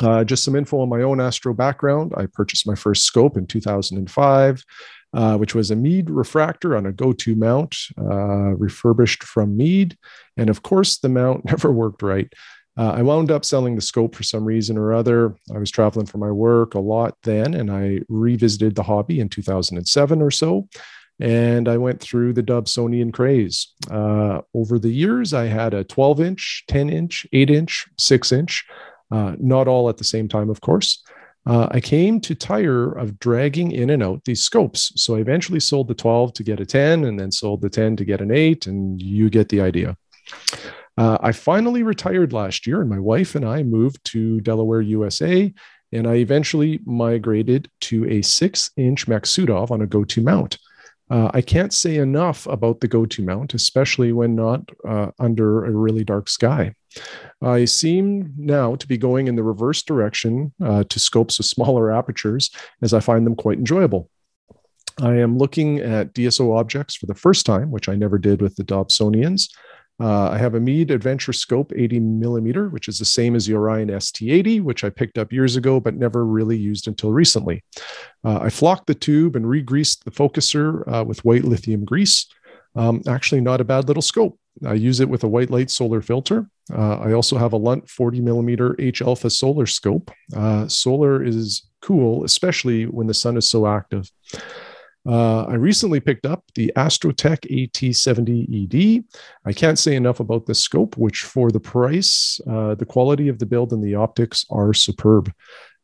[0.00, 2.12] Uh, just some info on my own astro background.
[2.16, 4.64] I purchased my first scope in 2005,
[5.12, 9.96] uh, which was a Meade refractor on a go to mount, uh, refurbished from Meade.
[10.36, 12.32] And of course, the mount never worked right.
[12.76, 15.34] Uh, I wound up selling the scope for some reason or other.
[15.52, 19.28] I was traveling for my work a lot then, and I revisited the hobby in
[19.28, 20.68] 2007 or so.
[21.18, 23.74] And I went through the Dobsonian craze.
[23.90, 28.64] Uh, over the years, I had a 12 inch, 10 inch, 8 inch, 6 inch
[29.10, 31.02] uh, not all at the same time, of course.
[31.46, 34.92] Uh, I came to tire of dragging in and out these scopes.
[34.96, 37.96] So I eventually sold the 12 to get a 10 and then sold the 10
[37.96, 39.96] to get an 8, and you get the idea.
[40.98, 45.52] Uh, I finally retired last year, and my wife and I moved to Delaware, USA,
[45.92, 50.58] and I eventually migrated to a six inch Maksutov on a Go 2 mount.
[51.10, 55.70] Uh, I can't say enough about the go-to mount, especially when not uh, under a
[55.70, 56.74] really dark sky.
[57.42, 61.90] I seem now to be going in the reverse direction uh, to scopes with smaller
[61.98, 62.50] apertures
[62.82, 64.10] as I find them quite enjoyable.
[65.00, 68.56] I am looking at DSO objects for the first time, which I never did with
[68.56, 69.48] the Dobsonians.
[70.00, 73.54] Uh, I have a Meade Adventure Scope 80 millimeter, which is the same as the
[73.54, 77.64] Orion ST80, which I picked up years ago but never really used until recently.
[78.24, 82.26] Uh, I flocked the tube and re-greased the focuser uh, with white lithium grease.
[82.76, 84.38] Um, actually, not a bad little scope.
[84.64, 86.48] I use it with a white light solar filter.
[86.72, 90.10] Uh, I also have a Lunt 40 millimeter H alpha solar scope.
[90.36, 94.10] Uh, solar is cool, especially when the sun is so active.
[95.08, 99.04] Uh, I recently picked up the Astrotech AT70ED.
[99.46, 103.38] I can't say enough about this scope, which for the price, uh, the quality of
[103.38, 105.32] the build and the optics are superb.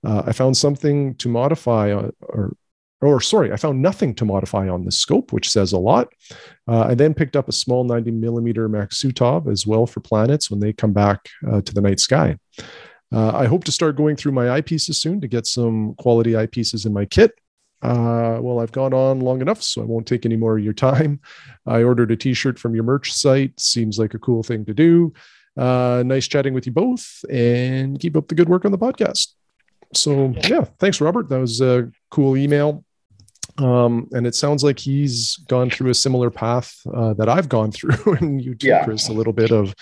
[0.07, 2.55] Uh, I found something to modify uh, or
[3.01, 6.09] or sorry, I found nothing to modify on the scope, which says a lot.
[6.67, 10.61] Uh, I then picked up a small 90 millimeter Maksutov as well for planets when
[10.61, 12.39] they come back uh, to the night sky.
[13.13, 16.87] Uh, I hope to start going through my eyepieces soon to get some quality eyepieces
[16.87, 17.33] in my kit.
[17.85, 20.73] Uh, well, I've gone on long enough, so I won't take any more of your
[20.73, 21.20] time.
[21.66, 23.61] I ordered a T-shirt from your merch site.
[23.61, 25.12] Seems like a cool thing to do.
[25.57, 29.35] Uh, nice chatting with you both, and keep up the good work on the podcast.
[29.92, 31.29] So yeah, thanks, Robert.
[31.29, 32.85] That was a cool email.
[33.59, 37.70] Um, and it sounds like he's gone through a similar path uh, that I've gone
[37.77, 38.85] through, and you too, yeah.
[38.85, 39.09] Chris.
[39.09, 39.75] A little bit of,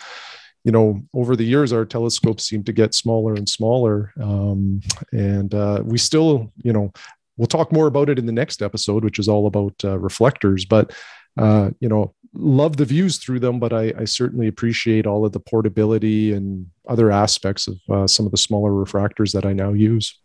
[0.65, 4.81] you know, over the years, our telescopes seem to get smaller and smaller, um,
[5.12, 6.93] and uh, we still, you know,
[7.37, 10.64] we'll talk more about it in the next episode, which is all about uh, reflectors.
[10.64, 10.92] But
[11.37, 15.33] uh, you know, love the views through them, but I, I, certainly appreciate all of
[15.33, 19.73] the portability and other aspects of uh, some of the smaller refractors that I now
[19.73, 20.18] use.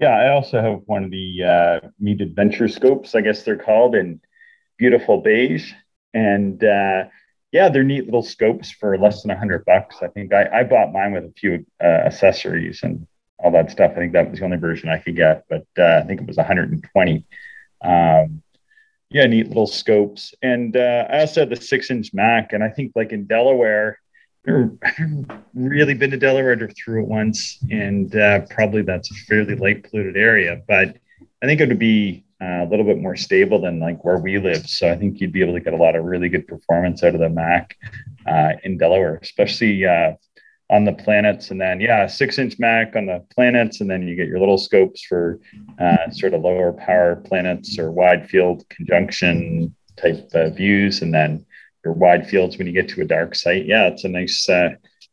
[0.00, 4.20] Yeah, I also have one of the uh, Adventure scopes, I guess they're called, in
[4.76, 5.72] beautiful beige.
[6.14, 7.04] And uh,
[7.50, 9.96] yeah, they're neat little scopes for less than a hundred bucks.
[10.02, 13.06] I think I, I, bought mine with a few uh, accessories and
[13.38, 13.92] all that stuff.
[13.92, 16.26] I think that was the only version I could get, but uh, I think it
[16.26, 17.24] was 120.
[17.82, 18.42] Um,
[19.10, 20.34] yeah, neat little scopes.
[20.42, 24.00] And uh, I also had the six inch Mac, and I think like in Delaware,
[24.48, 26.52] I've really been to Delaware.
[26.52, 30.62] I through it once, and uh, probably that's a fairly light polluted area.
[30.66, 30.96] But
[31.42, 34.38] I think it would be uh, a little bit more stable than like where we
[34.38, 34.66] live.
[34.68, 37.14] So I think you'd be able to get a lot of really good performance out
[37.14, 37.76] of the Mac
[38.26, 40.12] uh, in Delaware, especially uh,
[40.70, 41.50] on the planets.
[41.50, 44.58] And then yeah, six inch Mac on the planets, and then you get your little
[44.58, 45.40] scopes for
[45.78, 51.44] uh, sort of lower power planets or wide field conjunction type views, and then
[51.84, 53.66] your wide fields when you get to a dark site.
[53.66, 54.70] Yeah, it's a nice uh,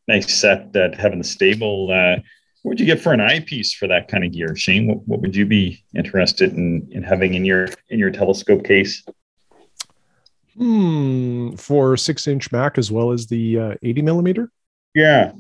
[0.08, 1.90] nice set that having the stable.
[1.92, 2.22] Uh,
[2.62, 4.88] what would you get for an eyepiece for that kind of gear, Shane?
[4.88, 9.04] What, what would you be interested in in having in your in your telescope case?
[10.58, 14.52] Hmm, for six inch Mac as well as the uh, 80 millimeter.
[14.94, 15.34] Yeah.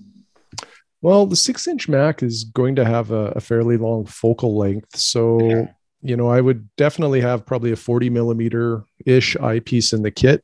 [1.06, 4.98] Well, the six inch Mac is going to have a, a fairly long focal length,
[4.98, 5.39] so.
[5.39, 5.68] Yeah.
[6.02, 10.44] you know, I would definitely have probably a 40 millimeter ish eyepiece in the kit.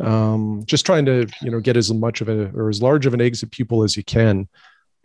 [0.00, 3.14] Um, just trying to you know get as much of a or as large of
[3.14, 4.48] an exit pupil as you can.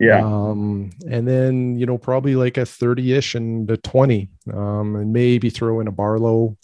[0.00, 0.20] Yeah.
[0.24, 5.48] Um, and then you know probably like a 30ish and a 20 um, and maybe
[5.48, 6.56] throw in a barlow.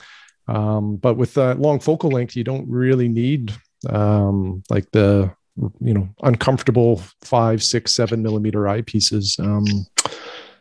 [0.48, 3.52] Um, but with that long focal length you don't really need
[3.88, 5.32] um, like the
[5.80, 9.64] you know uncomfortable five six seven millimeter eyepieces um,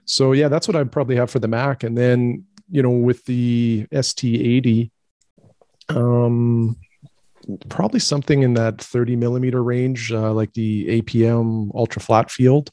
[0.06, 3.26] so yeah that's what i'd probably have for the mac and then you know with
[3.26, 4.92] the st80
[5.90, 6.76] um
[7.70, 12.72] probably something in that 30 millimeter range, uh, like the APM ultra flat field.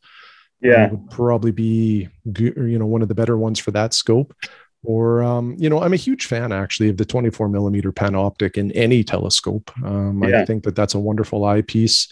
[0.61, 4.35] Yeah, would probably be you know one of the better ones for that scope.
[4.83, 8.73] Or um, you know, I'm a huge fan actually of the 24 millimeter panoptic in
[8.73, 9.71] any telescope.
[9.85, 10.41] Um, yeah.
[10.41, 12.09] I think that that's a wonderful eyepiece.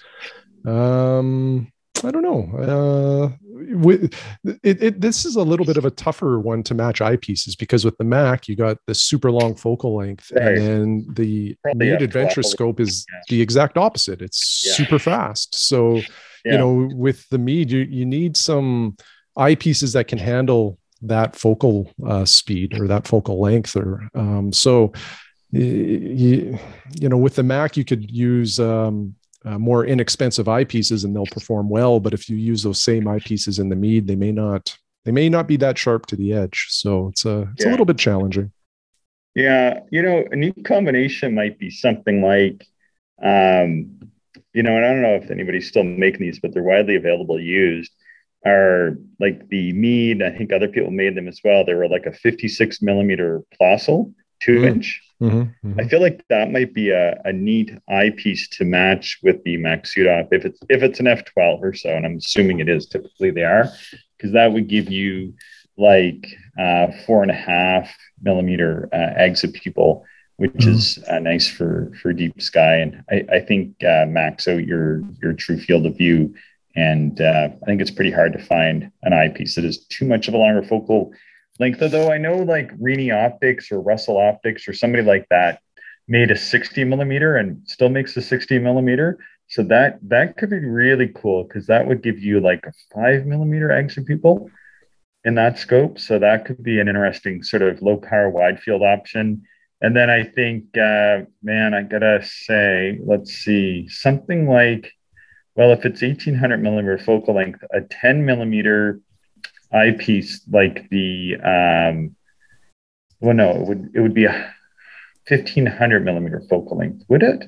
[0.67, 1.73] Um,
[2.05, 3.33] I don't know.
[3.33, 3.37] Uh,
[3.77, 4.15] with
[4.63, 7.85] it, it, this is a little bit of a tougher one to match eyepieces because
[7.85, 12.43] with the Mac you got the super long focal length, and then the Meade Adventure
[12.43, 13.21] scope is yeah.
[13.29, 14.23] the exact opposite.
[14.23, 14.73] It's yeah.
[14.75, 15.55] super fast.
[15.55, 16.01] So
[16.45, 18.97] you know, with the Meade, you you need some
[19.37, 24.93] eyepieces that can handle that focal uh, speed or that focal length, or um, so.
[25.51, 26.59] You,
[27.01, 29.15] you know, with the Mac, you could use um,
[29.47, 32.01] uh, more inexpensive eyepieces and they'll perform well.
[32.01, 35.29] But if you use those same eyepieces in the Meade, they may not they may
[35.29, 36.67] not be that sharp to the edge.
[36.69, 37.71] So it's a it's yeah.
[37.71, 38.53] a little bit challenging.
[39.35, 42.67] Yeah, you know, a new combination might be something like,
[43.23, 44.11] um,
[44.53, 47.39] you know, and I don't know if anybody's still making these, but they're widely available
[47.39, 47.93] used.
[48.47, 51.65] Are like the Meade, I think other people made them as well.
[51.65, 54.67] They were like a 56 millimeter Plössl, two mm.
[54.67, 55.03] inch.
[55.21, 55.81] Mm-hmm, mm-hmm.
[55.81, 60.29] I feel like that might be a, a neat eyepiece to match with the Maksutov
[60.31, 62.87] if it's if it's an F12 or so, and I'm assuming it is.
[62.87, 63.69] Typically they are,
[64.17, 65.35] because that would give you
[65.77, 66.27] like
[66.59, 67.91] uh, four and a half
[68.23, 70.05] millimeter uh, exit pupil,
[70.37, 70.71] which mm-hmm.
[70.71, 72.77] is uh, nice for for deep sky.
[72.77, 76.35] And I, I think uh, max out your your true field of view.
[76.79, 80.29] And uh, I think it's pretty hard to find an eyepiece that is too much
[80.29, 81.11] of a longer focal
[81.59, 81.81] length.
[81.81, 85.61] Though I know like Reni Optics or Russell Optics or somebody like that
[86.07, 89.19] made a 60 millimeter and still makes a 60 millimeter.
[89.49, 93.27] So that that could be really cool because that would give you like a five
[93.27, 94.49] millimeter exit pupil
[95.25, 95.99] in that scope.
[95.99, 99.43] So that could be an interesting sort of low power wide field option.
[99.81, 104.93] And then I think, uh, man, I gotta say, let's see, something like,
[105.59, 109.01] well, if it's 1800 millimeter focal length, a 10 millimeter
[109.71, 112.17] eyepiece like the um
[113.21, 114.55] well no it would it would be a
[115.29, 117.45] 1500 millimeter focal length would it?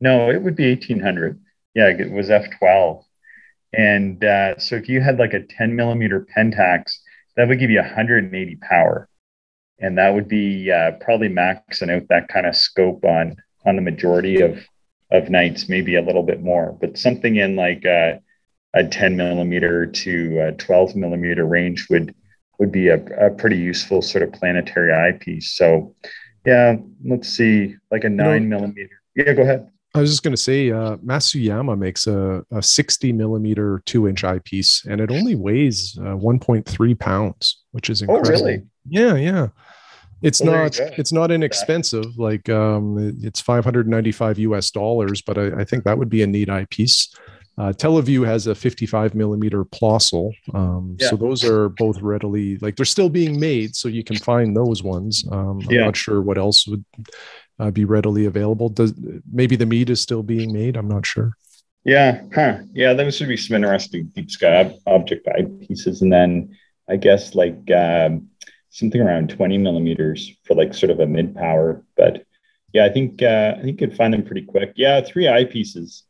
[0.00, 1.40] No it would be 1800
[1.74, 3.02] yeah it was f12
[3.76, 6.98] and uh, so if you had like a 10 millimeter pentax
[7.36, 9.08] that would give you 180 power.
[9.80, 13.36] And that would be uh, probably maxing out that kind of scope on
[13.66, 14.58] on the majority of
[15.10, 18.14] of nights maybe a little bit more but something in like uh,
[18.74, 22.14] a 10 millimeter to a 12 millimeter range would
[22.58, 25.52] would be a, a pretty useful sort of planetary eyepiece.
[25.52, 25.94] So,
[26.46, 29.00] yeah, let's see, like a nine millimeter.
[29.16, 29.70] Yeah, go ahead.
[29.94, 34.24] I was just going to say, uh, Masuyama makes a, a 60 millimeter two inch
[34.24, 38.28] eyepiece, and it only weighs uh, 1.3 pounds, which is incredible.
[38.28, 38.62] Oh, really?
[38.88, 39.48] Yeah, yeah.
[40.24, 42.18] It's well, not it's not inexpensive.
[42.18, 46.48] Like um, it's 595 US dollars, but I, I, think that would be a neat
[46.48, 47.14] eyepiece.
[47.58, 50.32] Uh, TeleVue has a 55 millimeter Plössl.
[50.54, 51.10] Um, yeah.
[51.10, 53.76] So those are both readily, like they're still being made.
[53.76, 55.24] So you can find those ones.
[55.30, 55.84] Um, I'm yeah.
[55.84, 56.84] not sure what else would
[57.60, 58.70] uh, be readily available.
[58.70, 58.94] Does
[59.30, 60.76] maybe the Meade is still being made?
[60.76, 61.36] I'm not sure.
[61.84, 62.22] Yeah.
[62.34, 62.60] Huh.
[62.72, 62.94] Yeah.
[62.94, 66.02] Those would be some interesting deep sky object eye pieces.
[66.02, 66.56] And then
[66.88, 68.28] I guess like um,
[68.74, 71.82] something around 20 millimeters for like sort of a mid power.
[71.96, 72.24] But
[72.72, 74.72] yeah, I think, uh, I think you could find them pretty quick.
[74.76, 75.00] Yeah.
[75.00, 76.02] Three eyepieces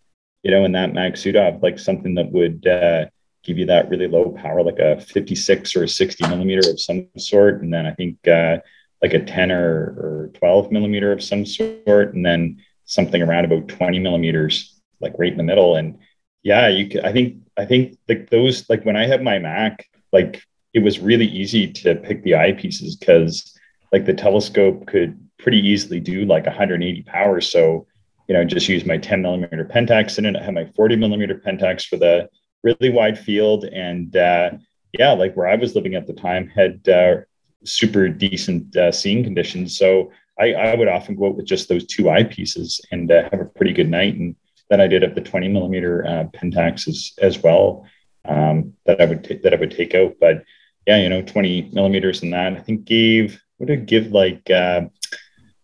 [0.44, 3.06] you know, in that Mag Maksutov, like something that would uh,
[3.42, 7.08] give you that really low power, like a 56 or a 60 millimeter of some
[7.16, 7.62] sort.
[7.62, 8.58] And then I think uh,
[9.02, 12.14] like a 10 or, or 12 millimeter of some sort.
[12.14, 15.76] And then something around about 20 millimeters, like right in the middle.
[15.76, 15.98] And
[16.42, 19.88] yeah, you could, I think, I think like those, like when I have my Mac,
[20.12, 20.42] like
[20.74, 23.56] it was really easy to pick the eyepieces because
[23.92, 27.40] like the telescope could pretty easily do like 180 power.
[27.40, 27.86] So
[28.28, 30.36] you know, just use my 10 millimeter Pentax in it.
[30.36, 32.28] I have my 40 millimeter Pentax for the
[32.62, 33.64] really wide field.
[33.64, 34.52] And uh,
[34.98, 37.16] yeah, like where I was living at the time had uh,
[37.64, 39.76] super decent uh, seeing conditions.
[39.76, 40.10] So
[40.40, 43.44] I, I, would often go out with just those two eyepieces and uh, have a
[43.44, 44.14] pretty good night.
[44.14, 44.34] And
[44.70, 47.86] then I did have the 20 millimeter uh, Pentax as, as well
[48.24, 50.14] um, that I would t- that I would take out.
[50.18, 50.44] But
[50.86, 54.82] yeah, you know, 20 millimeters and that I think gave would it give like uh,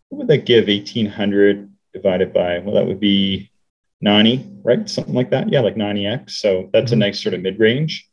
[0.08, 3.50] what would that give 1800 divided by, well, that would be
[4.00, 4.88] 90, right?
[4.88, 5.50] Something like that.
[5.50, 6.30] Yeah, like 90x.
[6.30, 7.02] So that's mm-hmm.
[7.02, 8.08] a nice sort of mid range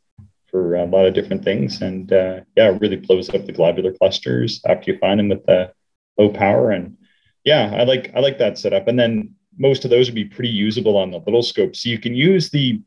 [0.50, 1.82] for a lot of different things.
[1.82, 5.44] And uh, yeah, it really blows up the globular clusters after you find them with
[5.46, 5.72] the
[6.18, 6.70] low power.
[6.70, 6.96] And
[7.44, 8.88] yeah, I like I like that setup.
[8.88, 11.74] And then most of those would be pretty usable on the little scope.
[11.74, 12.80] So you can use the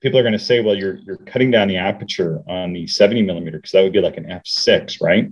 [0.00, 3.22] people are going to say, well, you're you're cutting down the aperture on the 70
[3.22, 5.30] millimeter because that would be like an f6, right?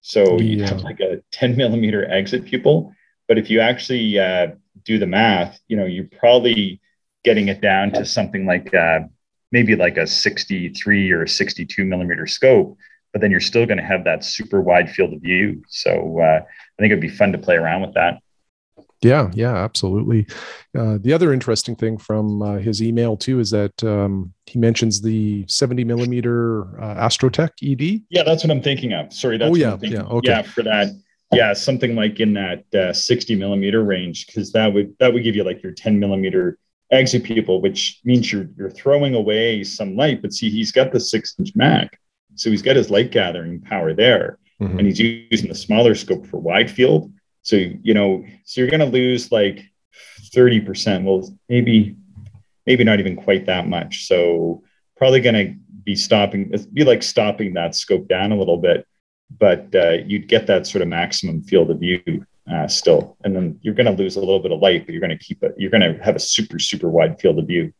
[0.00, 0.56] So yeah.
[0.56, 2.94] you have like a 10 millimeter exit pupil.
[3.28, 4.48] But if you actually uh,
[4.84, 6.80] do the math, you know, you're probably
[7.22, 9.00] getting it down to something like uh,
[9.52, 12.76] maybe like a 63 or a 62 millimeter scope,
[13.12, 15.62] but then you're still going to have that super wide field of view.
[15.68, 18.20] So uh, I think it'd be fun to play around with that.
[19.02, 20.26] Yeah, yeah, absolutely.
[20.76, 25.00] Uh, the other interesting thing from uh, his email too is that um, he mentions
[25.00, 28.02] the 70 millimeter uh, Astrotech ED.
[28.10, 29.12] Yeah, that's what I'm thinking of.
[29.12, 30.28] Sorry, that's oh yeah, yeah, okay.
[30.28, 30.90] Yeah, for that
[31.32, 35.36] yeah something like in that uh, 60 millimeter range because that would that would give
[35.36, 36.58] you like your 10 millimeter
[36.90, 41.00] exit pupil which means you're you're throwing away some light but see he's got the
[41.00, 41.98] six inch mac
[42.34, 44.78] so he's got his light gathering power there mm-hmm.
[44.78, 47.12] and he's using the smaller scope for wide field
[47.42, 49.62] so you know so you're going to lose like
[50.34, 51.96] 30% well maybe
[52.66, 54.62] maybe not even quite that much so
[54.96, 58.86] probably going to be stopping be like stopping that scope down a little bit
[59.38, 63.16] but uh, you'd get that sort of maximum field of view uh, still.
[63.24, 65.24] And then you're going to lose a little bit of light, but you're going to
[65.24, 67.72] keep it, you're going to have a super, super wide field of view.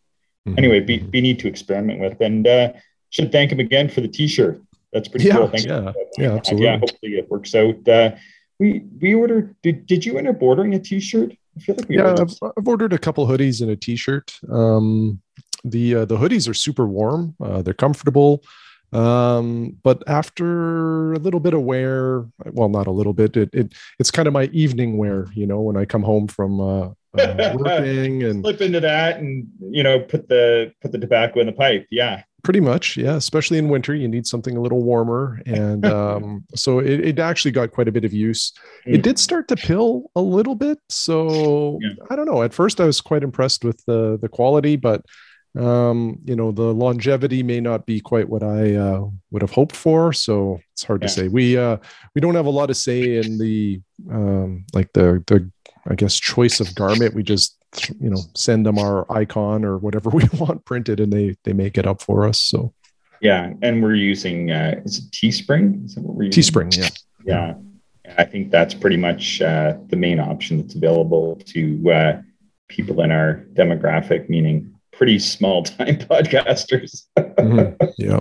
[0.47, 0.59] Mm-hmm.
[0.59, 2.21] Anyway, be, be neat to experiment with.
[2.21, 2.73] And uh,
[3.11, 4.61] should thank him again for the t shirt.
[4.93, 5.49] That's pretty yeah, cool.
[5.49, 6.67] Thanks yeah, yeah, absolutely.
[6.67, 7.89] Yeah, hopefully it works out.
[8.61, 9.57] We we ordered.
[9.63, 11.33] Did, did you end up ordering a T-shirt?
[11.57, 12.31] I feel like we yeah, ordered.
[12.43, 14.39] I've, I've ordered a couple hoodies and a T-shirt.
[14.53, 15.21] Um,
[15.65, 17.35] the uh, the hoodies are super warm.
[17.41, 18.45] Uh, they're comfortable.
[18.93, 23.73] Um, but after a little bit of wear, well, not a little bit, it, it
[23.99, 26.89] it's kind of my evening wear, you know, when I come home from uh,
[27.19, 31.47] uh working and slip into that and you know put the put the tobacco in
[31.47, 31.87] the pipe.
[31.91, 32.25] Yeah.
[32.43, 33.17] Pretty much, yeah.
[33.17, 37.51] Especially in winter, you need something a little warmer, and um, so it, it, actually
[37.51, 38.53] got quite a bit of use.
[38.87, 38.95] Mm.
[38.95, 41.91] It did start to pill a little bit, so yeah.
[42.11, 42.43] I don't know.
[42.43, 45.05] At first, I was quite impressed with the the quality, but
[45.59, 49.75] um, you know, the longevity may not be quite what I uh, would have hoped
[49.75, 50.13] for.
[50.13, 51.09] So it's hard yeah.
[51.09, 51.29] to say.
[51.29, 51.79] We uh,
[52.15, 53.81] we don't have a lot of say in the
[54.11, 55.51] um, like the the
[55.89, 57.15] I guess choice of garment.
[57.15, 57.57] We just
[58.01, 61.79] you know send them our icon or whatever we want printed, and they they make
[61.79, 62.41] it up for us.
[62.41, 62.73] So
[63.21, 65.85] yeah, and we're using uh, is it Teespring?
[65.85, 66.43] Is that what we're using?
[66.43, 66.91] Teespring, yeah,
[67.25, 67.55] yeah.
[68.19, 72.23] I think that's pretty much uh, the main option that's available to uh,
[72.69, 77.07] people in our demographic, meaning pretty small time podcasters.
[77.17, 77.75] mm-hmm.
[77.99, 78.21] Yeah.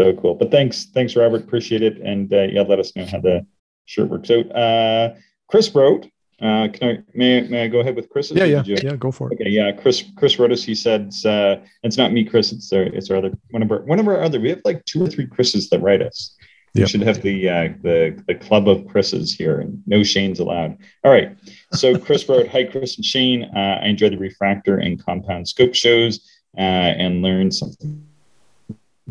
[0.00, 0.34] So cool.
[0.34, 1.42] But thanks, thanks, Robert.
[1.42, 1.98] Appreciate it.
[1.98, 3.44] And uh, yeah, let us know how the
[3.86, 4.54] shirt works out.
[4.54, 5.14] Uh,
[5.48, 6.06] Chris wrote,
[6.40, 8.30] Uh, can I may, may I go ahead with Chris?
[8.30, 8.94] Yeah, yeah, yeah.
[8.94, 9.34] Go for it.
[9.34, 9.72] Okay, yeah.
[9.72, 10.62] Chris Chris wrote us.
[10.62, 12.52] He said uh, it's not me, Chris.
[12.52, 14.38] It's our it's our other one of our one of our other.
[14.38, 16.36] We have like two or three Chris's that write us.
[16.74, 20.78] We should have the uh, the the club of Chris's here, and no Shane's allowed.
[21.02, 21.36] All right.
[21.72, 23.44] So Chris wrote, "Hi, Chris and Shane.
[23.44, 26.20] Uh, I enjoy the refractor and compound scope shows
[26.56, 28.06] uh, and learned something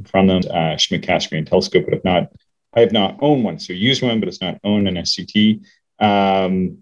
[0.06, 0.44] from them.
[0.50, 2.32] Uh, Schmidt Cassegrain telescope, but have not
[2.74, 5.66] I have not owned one, so used one, but it's not owned an SCT.
[6.00, 6.78] Um,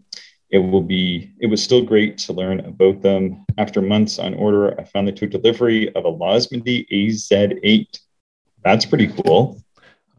[0.49, 3.45] it will be it was still great to learn about them.
[3.57, 7.99] After months on order i finally took delivery of a losmandy az8
[8.63, 9.61] that's pretty cool.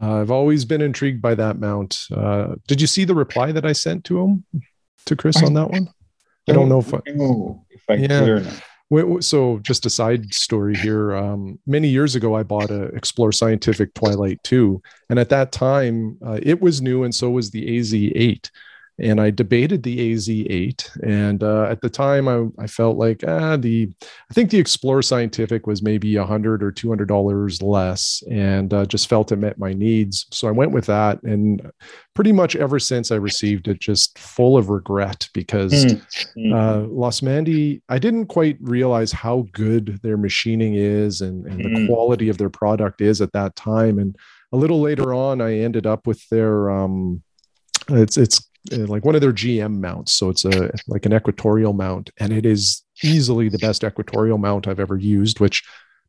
[0.01, 2.07] Uh, i've always been intrigued by that mount.
[2.15, 4.45] Uh, did you see the reply that i sent to him
[5.07, 5.89] to chris on that one?
[6.49, 9.21] I don't know if i, know if I yeah.
[9.21, 11.17] so just a side story here.
[11.17, 16.19] Um, many years ago i bought a explore scientific twilight 2 and at that time
[16.25, 18.51] uh, it was new and so was the az8
[18.99, 21.03] and I debated the AZ8.
[21.03, 23.91] And uh, at the time, I, I felt like ah, the
[24.31, 28.73] I think the Explorer Scientific was maybe a hundred or two hundred dollars less, and
[28.73, 30.27] uh, just felt it met my needs.
[30.31, 31.71] So I went with that, and
[32.15, 36.53] pretty much ever since I received it, just full of regret because mm-hmm.
[36.53, 41.75] uh, Losmandy, I didn't quite realize how good their machining is and, and mm-hmm.
[41.75, 41.87] the hmm.
[41.87, 43.99] quality of their product is at that time.
[43.99, 44.17] And
[44.53, 47.23] a little later on, I ended up with their um,
[47.89, 50.13] it's it's like one of their GM mounts.
[50.13, 54.69] So it's a like an equatorial mount, and it is easily the best equatorial mount
[54.69, 55.63] I've ever used, which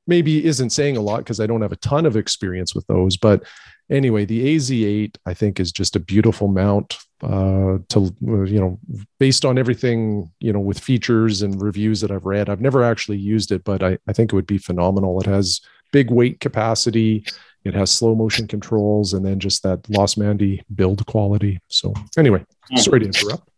[0.07, 3.17] maybe isn't saying a lot because I don't have a ton of experience with those.
[3.17, 3.43] But
[3.89, 6.97] anyway, the AZ8 I think is just a beautiful mount.
[7.23, 8.79] Uh, to you know,
[9.19, 13.17] based on everything you know with features and reviews that I've read, I've never actually
[13.17, 15.19] used it, but I, I think it would be phenomenal.
[15.19, 15.59] It has
[15.91, 17.25] big weight capacity.
[17.67, 21.59] It has slow motion controls and then just that Losmandy build quality.
[21.67, 22.45] So anyway,
[22.77, 23.49] sorry to interrupt.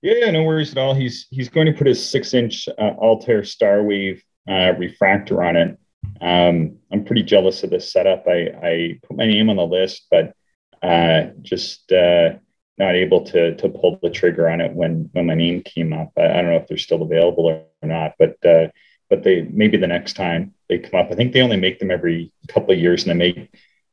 [0.00, 0.94] Yeah, no worries at all.
[0.94, 5.78] He's he's going to put his six inch uh, Altair Starwave uh, refractor on it.
[6.20, 8.26] Um, I'm pretty jealous of this setup.
[8.26, 10.34] I, I put my name on the list, but
[10.82, 12.34] uh, just uh,
[12.78, 16.12] not able to to pull the trigger on it when when my name came up.
[16.16, 18.68] I, I don't know if they're still available or not, but uh,
[19.10, 21.10] but they maybe the next time they come up.
[21.10, 23.50] I think they only make them every couple of years, and they make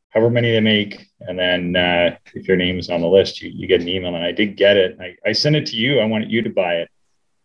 [0.10, 3.52] however many they make, and then uh, if your name is on the list, you,
[3.54, 4.16] you get an email.
[4.16, 4.98] And I did get it.
[5.00, 6.00] I, I sent it to you.
[6.00, 6.90] I wanted you to buy it,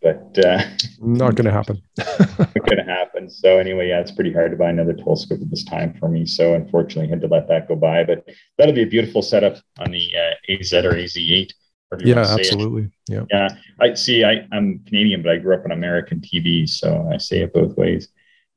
[0.01, 0.63] but uh,
[1.01, 1.83] not going to happen.
[2.39, 3.29] not going to happen.
[3.29, 6.27] So anyway, yeah, it's pretty hard to buy another telescope at this time for me.
[6.27, 8.05] So unfortunately, I had to let that go by.
[8.05, 8.25] But
[8.57, 11.51] that'll be a beautiful setup on the uh, AZ or AZ8.
[11.99, 12.91] Yeah, absolutely.
[13.09, 13.25] Yeah.
[13.31, 13.49] Yeah.
[13.81, 14.25] I see.
[14.25, 17.77] I, I'm Canadian, but I grew up on American TV, so I say it both
[17.77, 18.09] ways.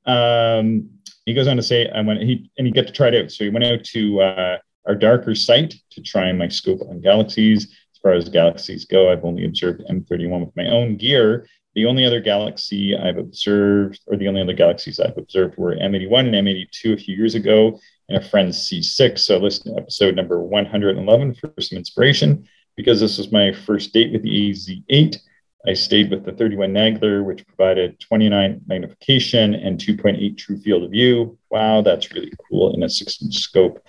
[0.05, 0.89] Um,
[1.25, 3.31] he goes on to say, I went, he, and he got to try it out.
[3.31, 7.65] So he went out to uh, our darker site to try my scope on galaxies.
[7.93, 11.47] As far as galaxies go, I've only observed M31 with my own gear.
[11.75, 16.27] The only other galaxy I've observed, or the only other galaxies I've observed were M81
[16.27, 17.79] and M82 a few years ago,
[18.09, 19.19] and a friend's C6.
[19.19, 24.11] So listen to episode number 111 for some inspiration, because this was my first date
[24.11, 25.17] with the AZ8.
[25.65, 30.91] I stayed with the 31 Nagler, which provided 29 magnification and 2.8 true field of
[30.91, 31.37] view.
[31.49, 33.81] Wow, that's really cool in a six inch scope.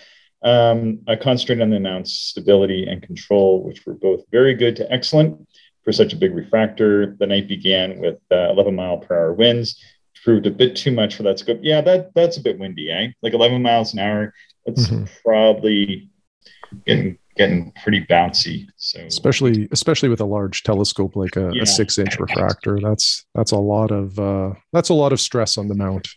[0.42, 4.92] Um, I concentrated on the mount's stability and control, which were both very good to
[4.92, 5.48] excellent
[5.82, 7.16] for such a big refractor.
[7.18, 9.82] The night began with uh, 11 mile per hour winds,
[10.22, 11.60] proved a bit too much for that scope.
[11.62, 13.08] Yeah, that that's a bit windy, eh?
[13.22, 14.34] Like 11 miles an hour.
[14.66, 15.04] That's mm-hmm.
[15.24, 16.10] probably
[16.86, 18.66] getting getting pretty bouncy.
[18.76, 21.62] So especially especially with a large telescope like a, yeah.
[21.62, 25.58] a six inch refractor, that's that's a lot of uh, that's a lot of stress
[25.58, 26.08] on the mount.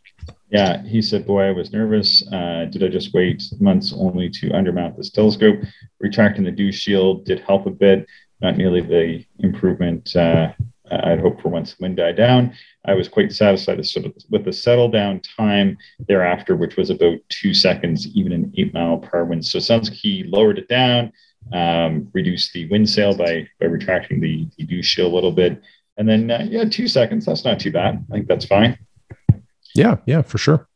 [0.49, 2.25] Yeah, he said, "Boy, I was nervous.
[2.31, 5.59] Uh, did I just wait months only to undermount this telescope?
[5.99, 8.05] Retracting the dew shield did help a bit,
[8.41, 10.53] not nearly the improvement uh,
[10.91, 12.53] I'd hoped for once the wind died down.
[12.85, 13.77] I was quite satisfied
[14.29, 15.77] with the settle down time
[16.07, 19.51] thereafter, which was about two seconds, even in eight mile per hour winds.
[19.51, 21.11] So it sounds like he lowered it down,
[21.53, 25.61] um, reduced the wind sail by, by retracting the, the dew shield a little bit.
[25.97, 27.25] And then, uh, yeah, two seconds.
[27.25, 28.05] That's not too bad.
[28.09, 28.77] I think that's fine.
[29.75, 30.67] Yeah, yeah, for sure.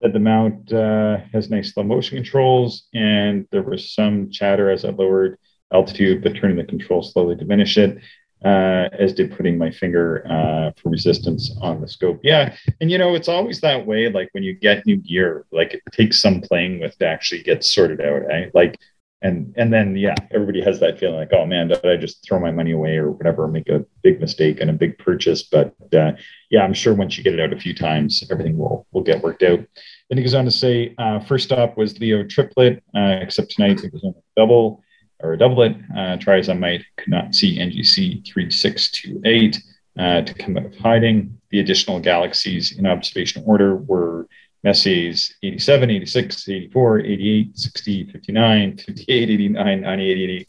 [0.00, 4.84] That the mount uh, has nice slow motion controls, and there was some chatter as
[4.84, 5.38] I lowered
[5.72, 7.98] altitude, but turning the control slowly diminish it
[8.44, 12.20] uh, as did putting my finger uh, for resistance on the scope.
[12.22, 14.08] Yeah, and you know it's always that way.
[14.08, 17.64] Like when you get new gear, like it takes some playing with to actually get
[17.64, 18.22] sorted out.
[18.30, 18.46] Eh?
[18.54, 18.78] Like,
[19.22, 22.40] and and then yeah, everybody has that feeling like, oh man, did I just throw
[22.40, 25.42] my money away or whatever, make a big mistake and a big purchase?
[25.42, 26.12] But uh,
[26.50, 29.22] yeah, I'm sure once you get it out a few times, everything will will get
[29.22, 29.60] worked out.
[30.08, 33.84] Then he goes on to say, uh, first stop was Leo triplet, uh, except tonight
[33.84, 34.82] it was a double.
[35.22, 35.76] Or a doublet.
[35.96, 36.16] Uh,
[36.54, 39.62] might, could not see NGC 3628
[39.98, 41.38] uh, to come out of hiding.
[41.50, 44.28] The additional galaxies in observation order were
[44.62, 50.48] Messier's 87, 86, 84, 88, 60, 59, 58, 89, 98, 88,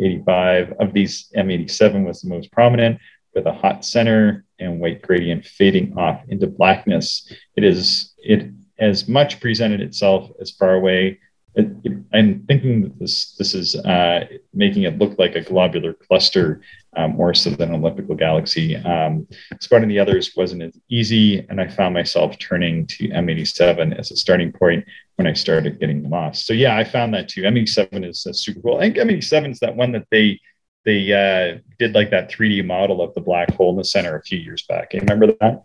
[0.00, 0.72] 85.
[0.80, 2.98] Of these, M87 was the most prominent
[3.34, 7.30] with a hot center and white gradient fading off into blackness.
[7.56, 11.20] It is it as much presented itself as far away
[11.54, 15.94] it, it, I'm thinking that this this is uh, making it look like a globular
[15.94, 16.60] cluster
[16.96, 18.76] um, more so than an elliptical galaxy.
[18.76, 19.26] Um,
[19.60, 24.16] spotting the others wasn't as easy, and I found myself turning to M87 as a
[24.16, 24.84] starting point
[25.16, 26.46] when I started getting lost.
[26.46, 27.42] So yeah, I found that too.
[27.42, 28.76] M87 is uh, super cool.
[28.76, 30.40] I think M87 is that one that they
[30.84, 34.22] they uh, did like that 3D model of the black hole in the center a
[34.22, 34.94] few years back.
[34.94, 35.64] You remember that?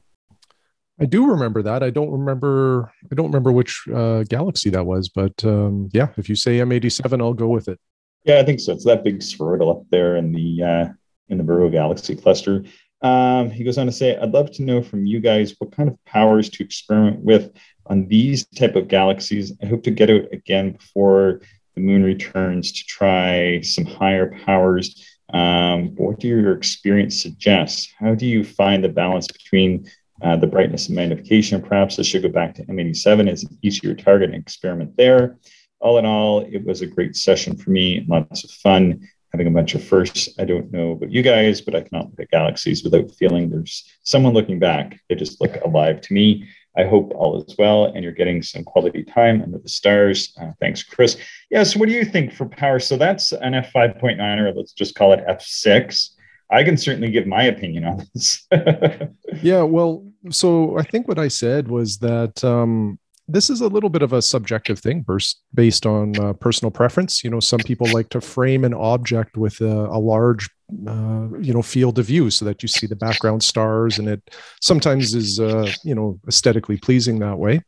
[1.00, 1.84] I do remember that.
[1.84, 2.91] I don't remember.
[3.12, 7.22] I don't remember which uh, galaxy that was, but um, yeah, if you say M87,
[7.22, 7.80] I'll go with it.
[8.24, 8.72] Yeah, I think so.
[8.72, 10.93] It's that big spheroidal up there in the uh,
[11.30, 12.64] in the Virgo galaxy cluster.
[13.02, 15.89] Um, he goes on to say, "I'd love to know from you guys what kind
[15.89, 17.52] of powers to experiment with
[17.88, 19.54] on these type of galaxies.
[19.62, 21.41] I hope to get out again before
[21.76, 25.06] the moon returns to try some higher powers.
[25.34, 27.93] Um, what do your experience suggest?
[28.00, 29.89] How do you find the balance between
[30.26, 31.61] uh, the brightness and magnification.
[31.61, 35.38] Perhaps I should go back to M87 as an easier target and experiment there.
[35.80, 38.03] All in all, it was a great session for me.
[38.07, 40.30] Lots of fun, having a bunch of firsts.
[40.39, 43.86] I don't know about you guys, but I cannot look at galaxies without feeling there's
[44.01, 44.99] someone looking back.
[45.09, 46.49] They just look alive to me.
[46.76, 50.36] I hope all is well and you're getting some quality time under the stars.
[50.41, 51.17] Uh, thanks, Chris.
[51.51, 52.80] Yeah, so what do you think for power?
[52.80, 56.14] So that's an F5.9, or let's just call it F6.
[56.56, 58.47] I can certainly give my opinion on this.
[59.41, 62.97] yeah, well, so I think what I said was that um,
[63.28, 65.06] this is a little bit of a subjective thing
[65.53, 67.24] based on uh, personal preference.
[67.24, 70.47] You know, some people like to frame an object with a, a large,
[70.88, 74.22] uh, you know, field of view so that you see the background stars, and it
[74.62, 77.62] sometimes is, uh, you know, aesthetically pleasing that way.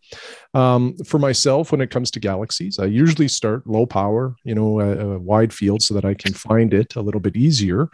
[0.54, 4.80] Um, for myself, when it comes to galaxies, I usually start low power, you know,
[4.80, 7.90] a, a wide field so that I can find it a little bit easier.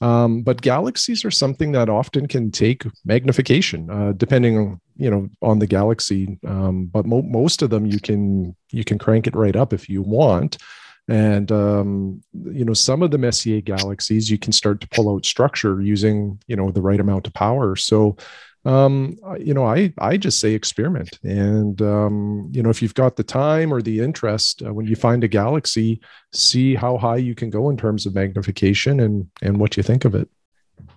[0.00, 5.28] Um, but galaxies are something that often can take magnification, uh, depending on you know
[5.42, 6.38] on the galaxy.
[6.46, 9.88] Um, but mo- most of them you can you can crank it right up if
[9.88, 10.58] you want.
[11.08, 15.24] And um, you know some of the Messier galaxies you can start to pull out
[15.24, 17.74] structure using you know the right amount of power.
[17.74, 18.16] So
[18.64, 23.16] um, you know, I I just say experiment, and um, you know, if you've got
[23.16, 26.00] the time or the interest, uh, when you find a galaxy,
[26.32, 30.04] see how high you can go in terms of magnification and and what you think
[30.04, 30.28] of it.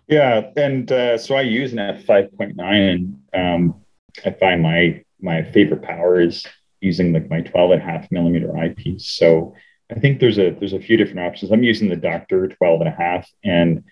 [0.08, 3.82] Yeah, and uh, so I use an f five point nine, and um,
[4.26, 6.46] I find my my favorite power is
[6.82, 9.06] using like my 12 and a half millimeter eyepiece.
[9.06, 9.54] So
[9.92, 11.52] I think there's a there's a few different options.
[11.52, 13.84] I'm using the Doctor 12 and a half, and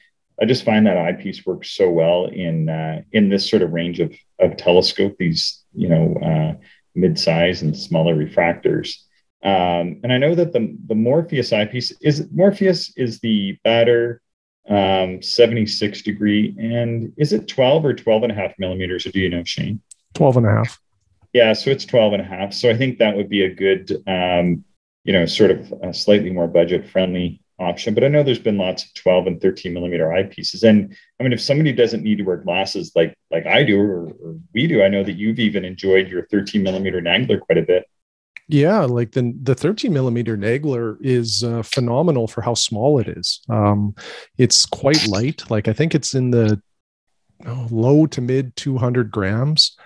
[0.42, 4.00] I just find that eyepiece works so well in uh, in this sort of range
[4.00, 5.16] of of telescope.
[5.20, 6.64] These you know uh,
[6.96, 8.96] mid-size and smaller refractors.
[9.42, 14.20] Um, and I know that the the Morpheus eyepiece is Morpheus is the Baader
[14.70, 19.20] um, 76 degree and is it 12 or 12 and a half millimeters or do
[19.20, 19.82] you know Shane
[20.14, 20.80] 12 and a half
[21.34, 23.92] yeah so it's 12 and a half so I think that would be a good
[24.06, 24.64] um,
[25.04, 27.94] you know sort of slightly more budget friendly option.
[27.94, 30.68] But I know there's been lots of 12 and 13 millimeter eyepieces.
[30.68, 34.08] And I mean, if somebody doesn't need to wear glasses like like I do or,
[34.08, 37.64] or we do, I know that you've even enjoyed your 13 millimeter Nagler quite a
[37.64, 37.86] bit.
[38.48, 43.42] Yeah, like the the 13 millimeter Nagler is uh, phenomenal for how small it is.
[43.48, 43.94] Um,
[44.40, 45.50] it's quite light.
[45.52, 46.60] Like I think it's in the
[47.46, 49.78] oh, low to mid 200 grams,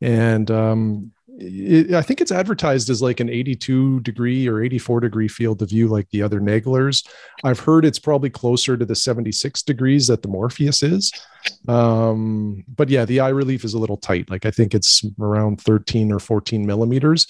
[0.00, 1.12] and um,
[1.42, 5.70] it, I think it's advertised as like an 82 degree or 84 degree field of
[5.70, 7.06] view, like the other Naglers.
[7.44, 11.12] I've heard it's probably closer to the 76 degrees that the Morpheus is.
[11.68, 14.30] Um, but yeah, the eye relief is a little tight.
[14.30, 17.26] Like I think it's around 13 or 14 millimeters.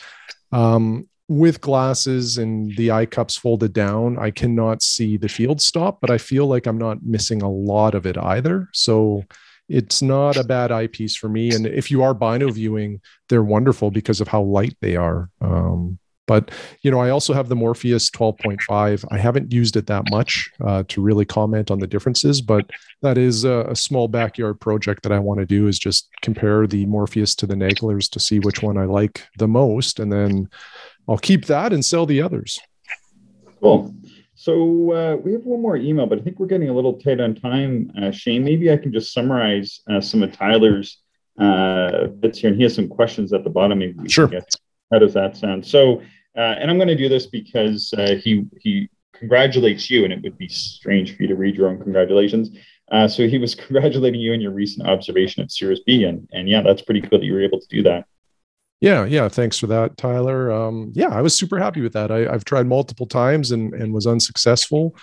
[0.53, 6.01] Um, with glasses and the eye cups folded down, I cannot see the field stop,
[6.01, 8.69] but I feel like I'm not missing a lot of it either.
[8.75, 9.25] So
[9.73, 11.51] it's not a bad eyepiece for me.
[11.51, 15.31] And if you are bino viewing, they're wonderful because of how light they are.
[15.41, 15.99] Um,
[16.29, 16.51] but
[16.83, 19.05] you know, I also have the Morpheus 12.5.
[19.11, 22.71] I haven't used it that much uh, to really comment on the differences, but
[23.01, 25.67] that is a, a, small backyard project that I want to do.
[25.67, 29.49] Is just compare the Morpheus to the Naglers to see which one I like the
[29.49, 30.49] most, and then
[31.09, 32.61] I'll keep that and sell the others.
[33.61, 33.95] Cool.
[34.35, 37.21] So uh, we have one more email, but I think we're getting a little tight
[37.21, 37.93] on time.
[38.01, 41.03] Uh, Shane, maybe I can just summarize uh, some of Tyler's
[41.39, 43.79] uh, bits here, and he has some questions at the bottom.
[43.79, 44.31] Maybe sure.
[44.93, 45.67] How does that sound?
[45.67, 46.01] So,
[46.37, 50.23] uh, and I'm going to do this because uh, he he congratulates you, and it
[50.23, 52.51] would be strange for you to read your own congratulations.
[52.91, 56.49] Uh, so he was congratulating you on your recent observation of Sirius B, and and
[56.49, 58.07] yeah, that's pretty cool that you were able to do that.
[58.83, 59.29] Yeah, yeah.
[59.29, 60.51] Thanks for that, Tyler.
[60.51, 62.11] Um, yeah, I was super happy with that.
[62.11, 64.97] I, have tried multiple times and and was unsuccessful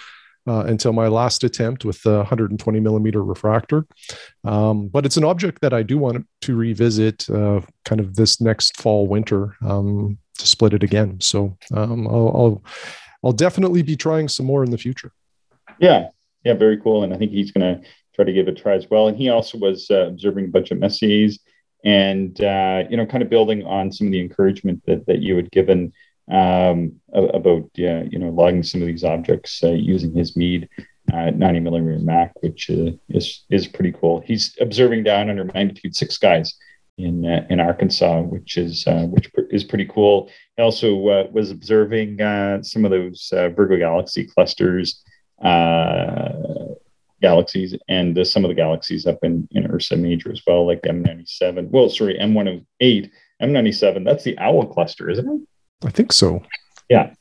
[0.46, 3.88] uh, until my last attempt with the 120 millimeter refractor.
[4.44, 8.42] Um, but it's an object that I do want to revisit, uh, kind of this
[8.42, 11.22] next fall winter um, to split it again.
[11.22, 12.64] So um, I'll, I'll
[13.24, 15.14] I'll definitely be trying some more in the future.
[15.80, 16.10] Yeah,
[16.44, 17.04] yeah, very cool.
[17.04, 19.08] And I think he's going to try to give it a try as well.
[19.08, 21.40] And he also was uh, observing a bunch of Messiers
[21.84, 25.36] and, uh, you know, kind of building on some of the encouragement that, that you
[25.36, 25.94] had given
[26.30, 30.70] um, about, you know, logging some of these objects uh, using his Meade
[31.14, 34.22] uh, 90 millimeter Mac, which uh, is, is pretty cool.
[34.26, 36.56] He's observing down under magnitude six skies
[37.00, 40.30] in uh, in Arkansas, which is uh, which is pretty cool.
[40.58, 45.02] He also uh, was observing uh, some of those uh, Virgo galaxy clusters,
[47.22, 51.70] galaxies, and some of the galaxies up in, in Ursa Major as well, like M97.
[51.70, 53.10] Well, sorry, M108,
[53.42, 54.06] M97.
[54.06, 55.88] That's the Owl cluster, isn't it?
[55.88, 56.42] I think so.
[56.90, 57.14] Yeah,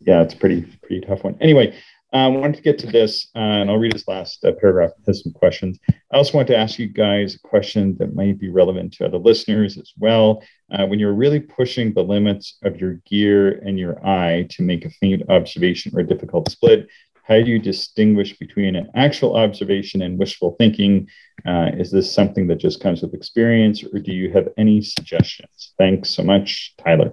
[0.00, 1.36] yeah, it's pretty pretty tough one.
[1.40, 1.76] Anyway,
[2.12, 4.92] I uh, wanted to get to this, uh, and I'll read this last uh, paragraph.
[4.98, 5.78] It has some questions.
[5.90, 9.18] I also want to ask you guys a question that might be relevant to other
[9.18, 10.42] listeners as well.
[10.72, 14.86] Uh, when you're really pushing the limits of your gear and your eye to make
[14.86, 16.88] a faint observation or a difficult split,
[17.28, 21.08] how do you distinguish between an actual observation and wishful thinking?
[21.46, 25.74] Uh, is this something that just comes with experience, or do you have any suggestions?
[25.76, 27.12] Thanks so much, Tyler.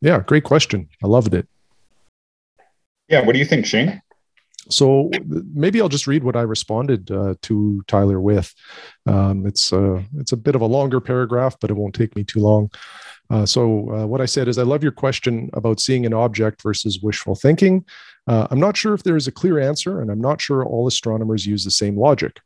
[0.00, 0.88] Yeah, great question.
[1.02, 1.48] I loved it.
[3.08, 3.24] Yeah.
[3.24, 4.00] What do you think, Shane?
[4.70, 5.10] So
[5.54, 8.54] maybe I'll just read what I responded uh, to Tyler with.
[9.06, 12.22] Um, it's uh, it's a bit of a longer paragraph, but it won't take me
[12.22, 12.70] too long.
[13.30, 16.62] Uh, so uh, what I said is, I love your question about seeing an object
[16.62, 17.84] versus wishful thinking.
[18.26, 20.86] Uh, I'm not sure if there is a clear answer, and I'm not sure all
[20.86, 22.40] astronomers use the same logic.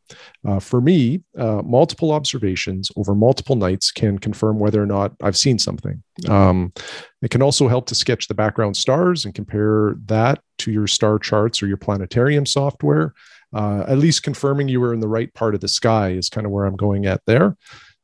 [0.46, 5.36] Uh, for me, uh, multiple observations over multiple nights can confirm whether or not I've
[5.36, 6.00] seen something.
[6.28, 6.72] Um,
[7.20, 11.18] it can also help to sketch the background stars and compare that to your star
[11.18, 13.12] charts or your planetarium software.
[13.52, 16.46] Uh, at least confirming you were in the right part of the sky is kind
[16.46, 17.56] of where I'm going at there.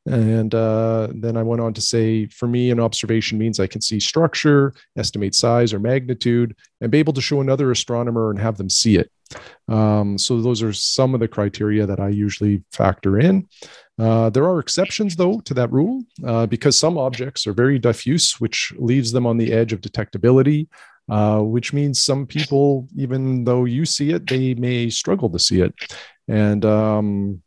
[0.08, 3.82] And uh, then I went on to say, for me, an observation means I can
[3.82, 8.56] see structure, estimate size or magnitude, and be able to show another astronomer and have
[8.56, 9.10] them see it.
[9.68, 13.46] Um, so those are some of the criteria that I usually factor in.
[13.98, 18.40] Uh, there are exceptions, though, to that rule uh, because some objects are very diffuse,
[18.40, 20.68] which leaves them on the edge of detectability.
[21.10, 25.62] Uh, which means some people, even though you see it, they may struggle to see
[25.62, 25.74] it.
[26.28, 27.42] And um,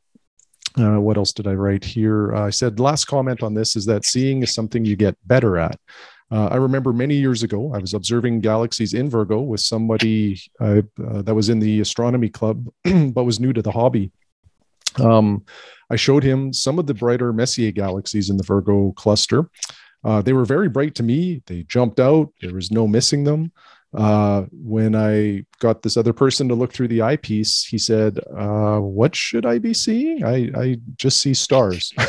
[0.79, 2.35] uh, what else did I write here?
[2.35, 5.57] Uh, I said last comment on this is that seeing is something you get better
[5.57, 5.79] at.
[6.31, 10.81] Uh, I remember many years ago, I was observing galaxies in Virgo with somebody uh,
[11.05, 14.11] uh, that was in the astronomy club, but was new to the hobby.
[14.97, 15.43] Um,
[15.89, 19.49] I showed him some of the brighter Messier galaxies in the Virgo cluster.
[20.05, 21.43] Uh, they were very bright to me.
[21.47, 22.31] They jumped out.
[22.41, 23.51] There was no missing them
[23.93, 28.79] uh, when I got this other person to look through the eyepiece, he said, uh,
[28.79, 30.23] "What should I be seeing?
[30.23, 31.93] I, I just see stars."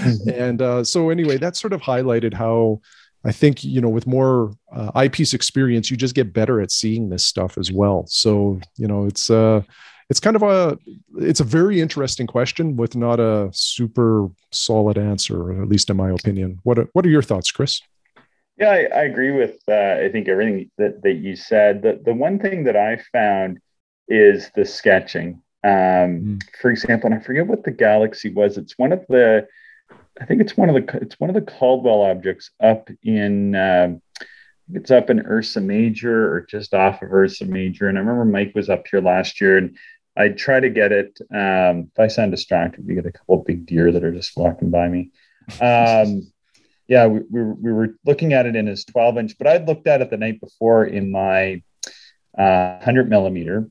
[0.34, 2.80] And uh, so, anyway, that sort of highlighted how
[3.24, 7.10] I think you know, with more uh, eyepiece experience, you just get better at seeing
[7.10, 8.06] this stuff as well.
[8.08, 9.62] So, you know, it's uh,
[10.08, 10.78] it's kind of a
[11.18, 16.10] it's a very interesting question with not a super solid answer, at least in my
[16.10, 16.58] opinion.
[16.62, 17.80] What are, what are your thoughts, Chris?
[18.60, 21.80] Yeah, I, I agree with uh, I think everything that, that you said.
[21.80, 23.58] The, the one thing that I found
[24.06, 25.40] is the sketching.
[25.64, 26.42] Um, mm.
[26.60, 28.58] For example, and I forget what the galaxy was.
[28.58, 29.48] It's one of the,
[30.20, 33.54] I think it's one of the it's one of the Caldwell objects up in.
[33.54, 34.02] Um,
[34.72, 37.88] it's up in Ursa Major or just off of Ursa Major.
[37.88, 39.76] And I remember Mike was up here last year and
[40.16, 41.18] I try to get it.
[41.34, 44.70] Um, if I sound distracted, we get a couple big deer that are just walking
[44.70, 45.10] by me.
[45.60, 46.29] Um,
[46.90, 49.86] yeah, we, we, we were looking at it in his 12 inch, but I'd looked
[49.86, 51.62] at it the night before in my
[52.36, 53.70] uh, 100 millimeter.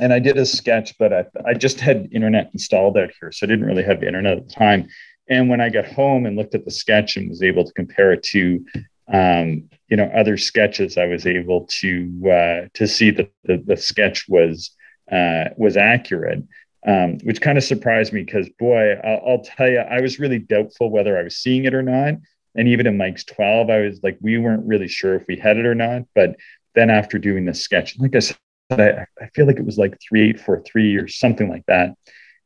[0.00, 3.30] And I did a sketch, but I, I just had internet installed out here.
[3.30, 4.88] So I didn't really have internet at the time.
[5.28, 8.12] And when I got home and looked at the sketch and was able to compare
[8.12, 8.66] it to,
[9.12, 13.76] um, you know, other sketches, I was able to uh, to see that the, the
[13.76, 14.72] sketch was
[15.12, 16.42] uh, was accurate
[16.86, 20.38] um, which kind of surprised me because, boy, I'll, I'll, tell you, I was really
[20.38, 22.14] doubtful whether I was seeing it or not.
[22.54, 25.56] And even in Mike's 12, I was like, we weren't really sure if we had
[25.56, 26.02] it or not.
[26.14, 26.36] But
[26.74, 28.36] then after doing the sketch, like I said,
[28.70, 31.94] I, I feel like it was like 3843 or something like that.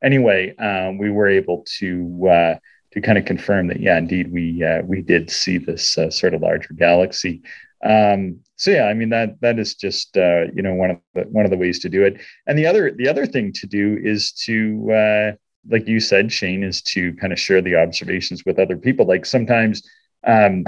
[0.02, 2.54] Anyway, um, we were able to uh,
[2.92, 6.34] to kind of confirm that, yeah, indeed, we uh, we did see this uh, sort
[6.34, 7.42] of larger galaxy.
[7.84, 11.22] Um, so yeah, I mean that that is just uh, you know one of the
[11.22, 12.20] one of the ways to do it.
[12.46, 15.32] And the other the other thing to do is to uh,
[15.68, 19.06] like you said, Shane, is to kind of share the observations with other people.
[19.06, 19.82] Like sometimes
[20.24, 20.64] um,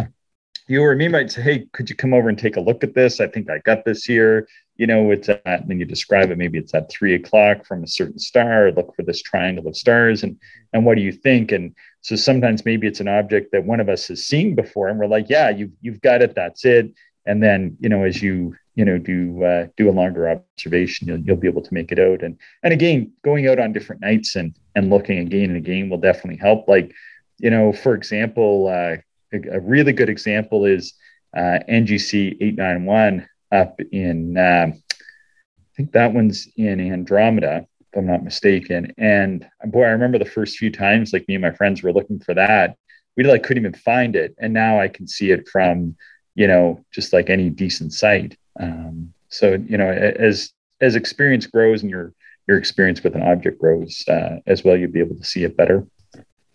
[0.68, 2.94] you or me might say, "Hey, could you come over and take a look at
[2.94, 3.20] this?
[3.20, 6.38] I think I got this here." You know, it's at, and then you describe it.
[6.38, 8.70] Maybe it's at three o'clock from a certain star.
[8.72, 10.38] Look for this triangle of stars, and
[10.72, 11.52] and what do you think?
[11.52, 14.98] And so sometimes maybe it's an object that one of us has seen before, and
[14.98, 16.34] we're like, "Yeah, you've, you've got it.
[16.34, 16.92] That's it."
[17.26, 21.18] And then you know, as you you know do uh, do a longer observation, you'll
[21.18, 22.22] you'll be able to make it out.
[22.22, 25.98] And and again, going out on different nights and and looking again and again will
[25.98, 26.68] definitely help.
[26.68, 26.92] Like
[27.38, 28.68] you know, for example.
[28.68, 29.02] Uh,
[29.32, 30.94] a, really good example is
[31.36, 38.24] uh, NGC 891 up in, um, I think that one's in Andromeda, if I'm not
[38.24, 38.92] mistaken.
[38.98, 42.20] And boy, I remember the first few times, like me and my friends were looking
[42.20, 42.76] for that.
[43.16, 45.96] We like couldn't even find it, and now I can see it from,
[46.34, 48.36] you know, just like any decent site.
[48.60, 52.12] Um, so you know, as as experience grows and your
[52.46, 55.56] your experience with an object grows uh, as well, you'll be able to see it
[55.56, 55.86] better.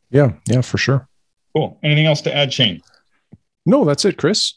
[0.10, 1.08] Yeah, yeah, for sure.
[1.56, 1.78] Cool.
[1.84, 2.82] Anything else to add, Shane?
[3.66, 4.54] No, that's it, Chris.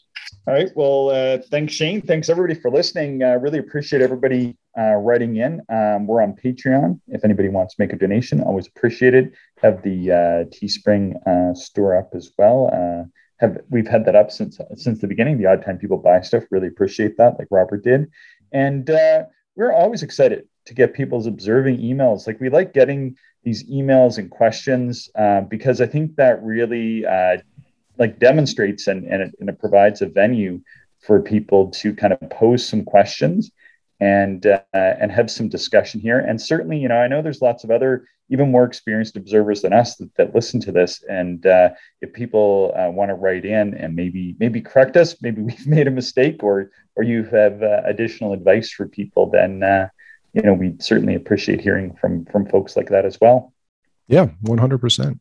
[0.47, 0.69] All right.
[0.75, 2.01] Well, uh, thanks, Shane.
[2.01, 3.21] Thanks, everybody, for listening.
[3.21, 5.61] Uh, really appreciate everybody uh, writing in.
[5.69, 6.99] Um, we're on Patreon.
[7.07, 9.33] If anybody wants to make a donation, always appreciate it.
[9.61, 10.15] Have the uh,
[10.55, 12.69] Teespring uh, store up as well.
[13.39, 15.37] Have we've had that up since since the beginning.
[15.37, 18.09] The odd time people buy stuff, really appreciate that, like Robert did.
[18.51, 19.23] And uh,
[19.55, 22.27] we're always excited to get people's observing emails.
[22.27, 27.37] Like we like getting these emails and questions uh, because I think that really uh,
[27.97, 30.61] like demonstrates and, and it, and, it, provides a venue
[30.99, 33.51] for people to kind of pose some questions
[33.99, 36.19] and uh, and have some discussion here.
[36.19, 39.71] And certainly, you know, I know there's lots of other even more experienced observers than
[39.71, 41.03] us that, that listen to this.
[41.07, 41.69] And uh,
[42.01, 45.87] if people uh, want to write in and maybe maybe correct us, maybe we've made
[45.87, 49.63] a mistake, or or you have uh, additional advice for people, then
[50.35, 53.53] you know, we certainly appreciate hearing from from folks like that as well.
[54.07, 55.19] Yeah, one hundred percent.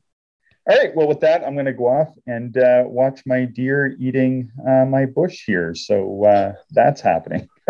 [0.68, 0.94] All right.
[0.94, 4.86] Well, with that, I'm going to go off and uh, watch my deer eating uh,
[4.86, 5.74] my bush here.
[5.74, 7.48] So uh, that's happening.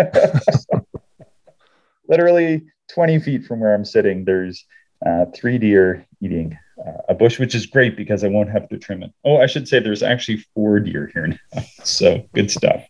[2.09, 4.65] Literally 20 feet from where I'm sitting, there's
[5.05, 8.79] uh, three deer eating uh, a bush, which is great because I won't have to
[8.79, 9.13] trim it.
[9.25, 11.63] Oh, I should say there's actually four deer here now.
[11.85, 12.83] So good stuff.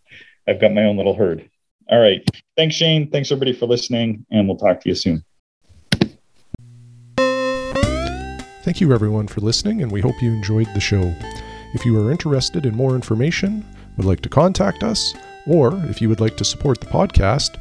[0.46, 1.48] I've got my own little herd.
[1.90, 2.26] All right.
[2.56, 3.10] Thanks, Shane.
[3.10, 5.24] Thanks, everybody, for listening, and we'll talk to you soon.
[8.62, 11.14] Thank you, everyone, for listening, and we hope you enjoyed the show.
[11.74, 13.64] If you are interested in more information,
[13.96, 15.12] would like to contact us,
[15.46, 17.60] or if you would like to support the podcast,